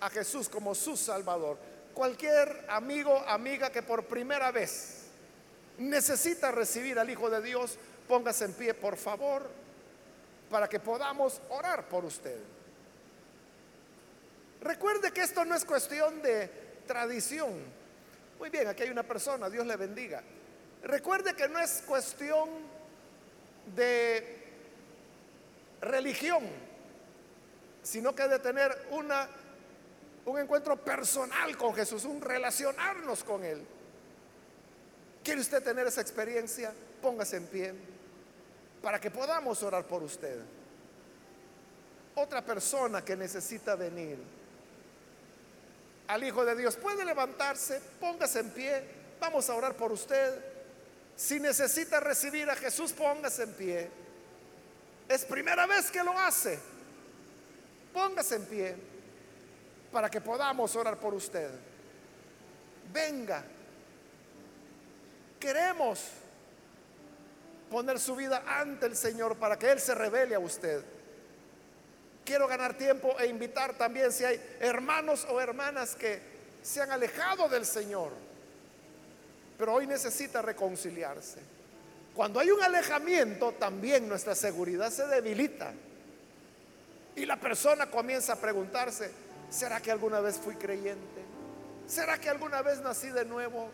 a 0.00 0.10
Jesús 0.10 0.48
como 0.48 0.74
su 0.74 0.96
Salvador. 0.96 1.58
Cualquier 1.94 2.66
amigo, 2.68 3.16
amiga 3.26 3.70
que 3.70 3.82
por 3.82 4.06
primera 4.06 4.50
vez 4.50 5.04
necesita 5.78 6.50
recibir 6.50 6.98
al 6.98 7.08
Hijo 7.08 7.30
de 7.30 7.40
Dios, 7.40 7.78
póngase 8.08 8.46
en 8.46 8.52
pie, 8.54 8.74
por 8.74 8.96
favor, 8.96 9.48
para 10.50 10.68
que 10.68 10.80
podamos 10.80 11.40
orar 11.50 11.88
por 11.88 12.04
usted. 12.04 12.38
Recuerde 14.60 15.12
que 15.12 15.22
esto 15.22 15.44
no 15.44 15.54
es 15.54 15.64
cuestión 15.64 16.20
de 16.22 16.50
tradición. 16.86 17.50
Muy 18.38 18.50
bien, 18.50 18.68
aquí 18.68 18.82
hay 18.82 18.90
una 18.90 19.02
persona, 19.02 19.48
Dios 19.48 19.66
le 19.66 19.76
bendiga. 19.76 20.22
Recuerde 20.82 21.34
que 21.34 21.48
no 21.48 21.60
es 21.60 21.82
cuestión 21.86 22.48
de 23.74 24.42
religión, 25.80 26.71
sino 27.82 28.14
que 28.14 28.28
de 28.28 28.38
tener 28.38 28.86
una, 28.90 29.28
un 30.26 30.38
encuentro 30.38 30.76
personal 30.76 31.56
con 31.56 31.74
Jesús, 31.74 32.04
un 32.04 32.20
relacionarnos 32.20 33.24
con 33.24 33.44
Él. 33.44 33.64
¿Quiere 35.22 35.40
usted 35.40 35.62
tener 35.62 35.86
esa 35.86 36.00
experiencia? 36.00 36.72
Póngase 37.00 37.36
en 37.36 37.46
pie 37.46 37.74
para 38.82 39.00
que 39.00 39.10
podamos 39.10 39.62
orar 39.62 39.84
por 39.86 40.02
usted. 40.02 40.40
Otra 42.14 42.44
persona 42.44 43.02
que 43.04 43.16
necesita 43.16 43.76
venir 43.76 44.18
al 46.08 46.24
Hijo 46.24 46.44
de 46.44 46.56
Dios 46.56 46.76
puede 46.76 47.04
levantarse, 47.04 47.80
póngase 48.00 48.40
en 48.40 48.50
pie, 48.50 48.84
vamos 49.20 49.48
a 49.48 49.54
orar 49.54 49.74
por 49.74 49.92
usted. 49.92 50.44
Si 51.16 51.40
necesita 51.40 52.00
recibir 52.00 52.50
a 52.50 52.56
Jesús, 52.56 52.92
póngase 52.92 53.44
en 53.44 53.52
pie. 53.54 53.90
Es 55.08 55.24
primera 55.24 55.66
vez 55.66 55.90
que 55.90 56.02
lo 56.02 56.18
hace. 56.18 56.58
Póngase 57.92 58.36
en 58.36 58.46
pie 58.46 58.76
para 59.90 60.08
que 60.10 60.20
podamos 60.20 60.74
orar 60.76 60.98
por 60.98 61.14
usted. 61.14 61.50
Venga 62.92 63.44
queremos 65.42 65.98
poner 67.68 67.98
su 67.98 68.14
vida 68.14 68.44
ante 68.46 68.86
el 68.86 68.94
Señor 68.94 69.36
para 69.36 69.58
que 69.58 69.72
Él 69.72 69.80
se 69.80 69.92
revele 69.92 70.36
a 70.36 70.38
usted. 70.38 70.84
Quiero 72.24 72.46
ganar 72.46 72.78
tiempo 72.78 73.18
e 73.18 73.26
invitar 73.26 73.76
también 73.76 74.12
si 74.12 74.24
hay 74.24 74.40
hermanos 74.60 75.26
o 75.28 75.40
hermanas 75.40 75.96
que 75.96 76.20
se 76.62 76.80
han 76.80 76.92
alejado 76.92 77.48
del 77.48 77.66
Señor, 77.66 78.12
pero 79.58 79.74
hoy 79.74 79.88
necesita 79.88 80.40
reconciliarse. 80.40 81.40
Cuando 82.14 82.38
hay 82.38 82.52
un 82.52 82.62
alejamiento, 82.62 83.50
también 83.58 84.08
nuestra 84.08 84.36
seguridad 84.36 84.92
se 84.92 85.08
debilita. 85.08 85.72
Y 87.14 87.26
la 87.26 87.38
persona 87.38 87.90
comienza 87.90 88.34
a 88.34 88.36
preguntarse, 88.36 89.10
¿será 89.50 89.80
que 89.80 89.90
alguna 89.90 90.20
vez 90.20 90.38
fui 90.38 90.54
creyente? 90.54 91.22
¿Será 91.86 92.18
que 92.18 92.30
alguna 92.30 92.62
vez 92.62 92.80
nací 92.80 93.08
de 93.08 93.24
nuevo? 93.24 93.68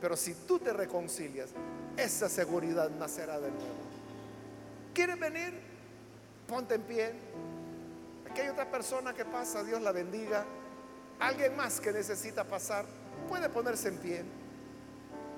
Pero 0.00 0.16
si 0.16 0.34
tú 0.34 0.58
te 0.58 0.72
reconcilias, 0.72 1.50
esa 1.96 2.28
seguridad 2.28 2.90
nacerá 2.90 3.40
de 3.40 3.50
nuevo. 3.50 3.86
¿Quieres 4.94 5.18
venir? 5.18 5.52
Ponte 6.46 6.74
en 6.74 6.82
pie. 6.82 7.12
Aquí 8.30 8.40
hay 8.40 8.48
otra 8.48 8.70
persona 8.70 9.12
que 9.14 9.24
pasa, 9.24 9.62
Dios 9.62 9.82
la 9.82 9.92
bendiga. 9.92 10.44
Alguien 11.18 11.56
más 11.56 11.80
que 11.80 11.92
necesita 11.92 12.44
pasar, 12.44 12.84
puede 13.28 13.48
ponerse 13.48 13.88
en 13.88 13.98
pie. 13.98 14.24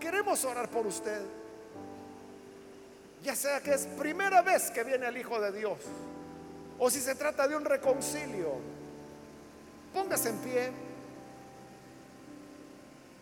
Queremos 0.00 0.44
orar 0.44 0.68
por 0.68 0.86
usted. 0.86 1.22
Ya 3.22 3.34
sea 3.34 3.60
que 3.60 3.74
es 3.74 3.86
primera 3.86 4.42
vez 4.42 4.70
que 4.70 4.84
viene 4.84 5.06
el 5.06 5.16
Hijo 5.16 5.40
de 5.40 5.52
Dios, 5.52 5.78
o 6.78 6.90
si 6.90 7.00
se 7.00 7.14
trata 7.14 7.48
de 7.48 7.56
un 7.56 7.64
reconcilio, 7.64 8.54
póngase 9.92 10.28
en 10.30 10.38
pie 10.38 10.70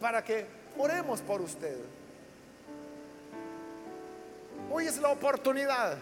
para 0.00 0.22
que 0.22 0.66
Oremos 0.78 1.20
por 1.22 1.40
usted. 1.40 1.76
Hoy 4.70 4.86
es 4.86 4.98
la 4.98 5.08
oportunidad 5.08 5.96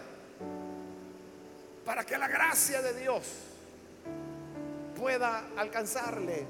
para 1.85 2.03
que 2.03 2.17
la 2.17 2.27
gracia 2.27 2.81
de 2.81 2.93
Dios 2.99 3.23
pueda 4.99 5.43
alcanzarle. 5.55 6.45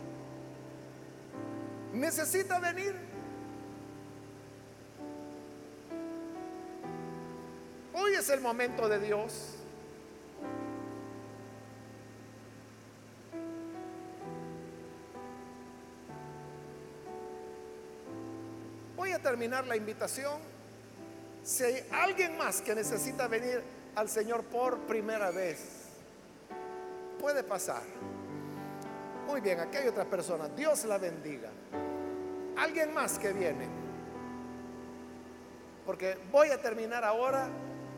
Necesita 1.93 2.59
venir. 2.59 2.95
Hoy 7.93 8.13
es 8.13 8.29
el 8.29 8.41
momento 8.41 8.89
de 8.89 8.99
Dios. 8.99 9.54
Terminar 19.19 19.67
la 19.67 19.75
invitación. 19.75 20.39
Si 21.43 21.63
hay 21.63 21.87
alguien 21.91 22.37
más 22.37 22.61
que 22.61 22.73
necesita 22.73 23.27
venir 23.27 23.61
al 23.95 24.09
Señor 24.09 24.43
por 24.43 24.79
primera 24.81 25.31
vez, 25.31 25.85
puede 27.19 27.43
pasar. 27.43 27.83
Muy 29.27 29.41
bien, 29.41 29.59
aquí 29.59 29.77
hay 29.77 29.87
otra 29.87 30.05
persona. 30.05 30.47
Dios 30.49 30.85
la 30.85 30.97
bendiga. 30.97 31.49
Alguien 32.57 32.93
más 32.93 33.17
que 33.17 33.33
viene. 33.33 33.67
Porque 35.85 36.17
voy 36.31 36.49
a 36.49 36.61
terminar 36.61 37.03
ahora 37.03 37.47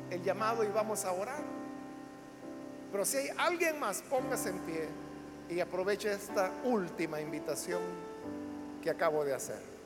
el 0.10 0.22
llamado 0.24 0.64
y 0.64 0.68
vamos 0.68 1.06
a 1.06 1.12
orar. 1.12 1.44
Pero 2.92 3.06
si 3.06 3.18
hay 3.18 3.30
alguien 3.38 3.80
más, 3.80 4.02
póngase 4.02 4.50
en 4.50 4.60
pie 4.60 4.88
y 5.50 5.60
aproveche 5.60 6.12
esta 6.12 6.52
última 6.64 7.20
invitación 7.20 7.82
que 8.82 8.90
acabo 8.90 9.24
de 9.24 9.34
hacer. 9.34 9.77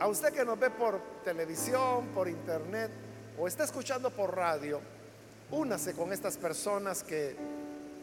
A 0.00 0.06
usted 0.06 0.32
que 0.32 0.44
nos 0.44 0.58
ve 0.58 0.70
por 0.70 1.00
televisión, 1.24 2.08
por 2.14 2.28
internet 2.28 2.90
o 3.36 3.48
está 3.48 3.64
escuchando 3.64 4.10
por 4.10 4.36
radio, 4.36 4.80
únase 5.50 5.92
con 5.92 6.12
estas 6.12 6.36
personas 6.36 7.02
que 7.02 7.36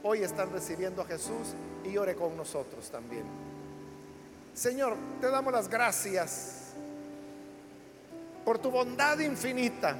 hoy 0.03 0.21
están 0.21 0.51
recibiendo 0.51 1.01
a 1.01 1.05
Jesús 1.05 1.53
y 1.85 1.95
ore 1.97 2.15
con 2.15 2.35
nosotros 2.35 2.89
también. 2.91 3.23
Señor, 4.53 4.97
te 5.21 5.29
damos 5.29 5.53
las 5.53 5.69
gracias 5.69 6.73
por 8.43 8.59
tu 8.59 8.71
bondad 8.71 9.17
infinita, 9.19 9.95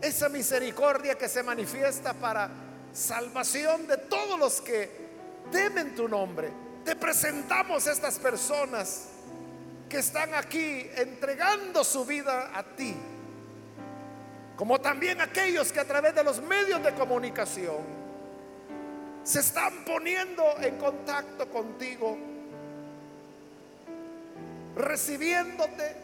esa 0.00 0.28
misericordia 0.28 1.16
que 1.16 1.28
se 1.28 1.44
manifiesta 1.44 2.12
para 2.12 2.50
salvación 2.92 3.86
de 3.86 3.98
todos 3.98 4.38
los 4.38 4.60
que 4.60 4.90
temen 5.52 5.94
tu 5.94 6.08
nombre. 6.08 6.50
Te 6.84 6.96
presentamos 6.96 7.86
estas 7.86 8.18
personas 8.18 9.11
que 9.92 9.98
están 9.98 10.32
aquí 10.32 10.90
entregando 10.96 11.84
su 11.84 12.06
vida 12.06 12.50
a 12.54 12.62
ti, 12.62 12.96
como 14.56 14.80
también 14.80 15.20
aquellos 15.20 15.70
que 15.70 15.80
a 15.80 15.84
través 15.84 16.14
de 16.14 16.24
los 16.24 16.40
medios 16.40 16.82
de 16.82 16.94
comunicación 16.94 17.76
se 19.22 19.40
están 19.40 19.84
poniendo 19.84 20.42
en 20.62 20.78
contacto 20.78 21.46
contigo, 21.50 22.16
recibiéndote. 24.76 25.94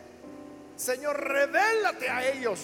Señor, 0.77 1.19
revélate 1.27 2.11
a 2.11 2.29
ellos. 2.29 2.61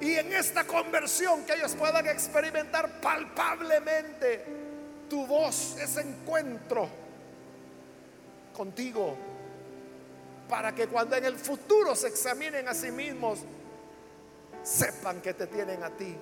Y 0.00 0.14
en 0.14 0.32
esta 0.34 0.62
conversión 0.68 1.44
que 1.44 1.54
ellos 1.54 1.74
puedan 1.74 2.06
experimentar 2.06 3.00
palpablemente 3.00 4.44
tu 5.10 5.26
voz, 5.26 5.76
ese 5.80 6.02
encuentro 6.02 6.88
contigo, 8.52 9.33
para 10.48 10.74
que 10.74 10.88
cuando 10.88 11.16
en 11.16 11.24
el 11.24 11.38
futuro 11.38 11.94
se 11.94 12.08
examinen 12.08 12.68
a 12.68 12.74
sí 12.74 12.90
mismos, 12.90 13.40
sepan 14.62 15.20
que 15.20 15.34
te 15.34 15.46
tienen 15.46 15.82
a 15.82 15.90
ti. 15.90 16.16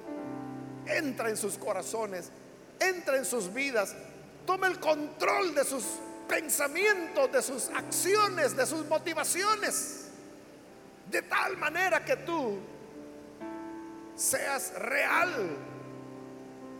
Entra 0.87 1.29
en 1.29 1.37
sus 1.37 1.59
corazones, 1.59 2.31
entra 2.79 3.17
en 3.17 3.25
sus 3.25 3.53
vidas, 3.53 3.95
toma 4.47 4.67
el 4.67 4.79
control 4.81 5.55
de 5.55 5.65
sus 5.65 5.85
pensamientos, 6.29 7.31
de 7.33 7.43
sus 7.43 7.69
acciones, 7.71 8.57
de 8.57 8.67
sus 8.67 8.87
motivaciones, 8.87 10.09
de 11.11 11.23
tal 11.23 11.57
manera 11.57 12.05
que 12.05 12.17
tú 12.17 12.59
seas 14.15 14.75
real 14.75 15.57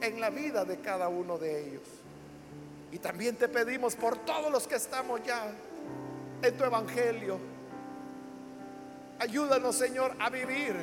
en 0.01 0.21
la 0.21 0.31
vida 0.31 0.65
de 0.65 0.81
cada 0.81 1.09
uno 1.09 1.39
de 1.39 1.69
ellos. 1.69 1.83
Y 2.91 2.99
también 2.99 3.37
te 3.37 3.49
pedimos 3.49 3.95
por 3.95 4.19
todos 4.19 4.51
los 4.51 4.67
que 4.67 4.75
estamos 4.75 5.23
ya 5.25 5.53
en 6.43 6.57
tu 6.57 6.65
evangelio. 6.65 7.39
Ayúdanos, 9.19 9.77
Señor, 9.77 10.17
a 10.19 10.29
vivir 10.31 10.75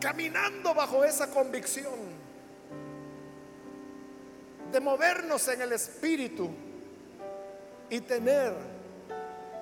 caminando 0.00 0.74
bajo 0.74 1.04
esa 1.04 1.30
convicción 1.30 2.16
de 4.70 4.80
movernos 4.80 5.46
en 5.48 5.62
el 5.62 5.72
Espíritu 5.72 6.50
y 7.88 8.00
tener 8.00 8.52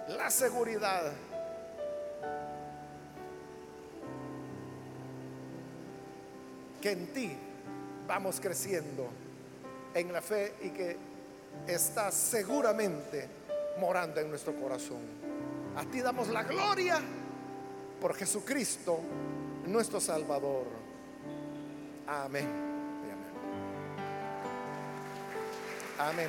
la 0.08 0.30
seguridad 0.30 1.12
que 6.80 6.90
en 6.90 7.06
ti 7.12 7.36
vamos 8.06 8.40
creciendo 8.40 9.08
en 9.94 10.12
la 10.12 10.20
fe 10.20 10.54
y 10.62 10.70
que 10.70 11.13
está 11.66 12.10
seguramente 12.10 13.28
morando 13.78 14.20
en 14.20 14.30
nuestro 14.30 14.54
corazón. 14.54 15.02
A 15.76 15.84
ti 15.84 16.00
damos 16.00 16.28
la 16.28 16.42
gloria 16.44 17.00
por 18.00 18.14
Jesucristo, 18.14 19.00
nuestro 19.66 20.00
Salvador. 20.00 20.66
Amén. 22.06 22.64
Amén. 25.98 26.28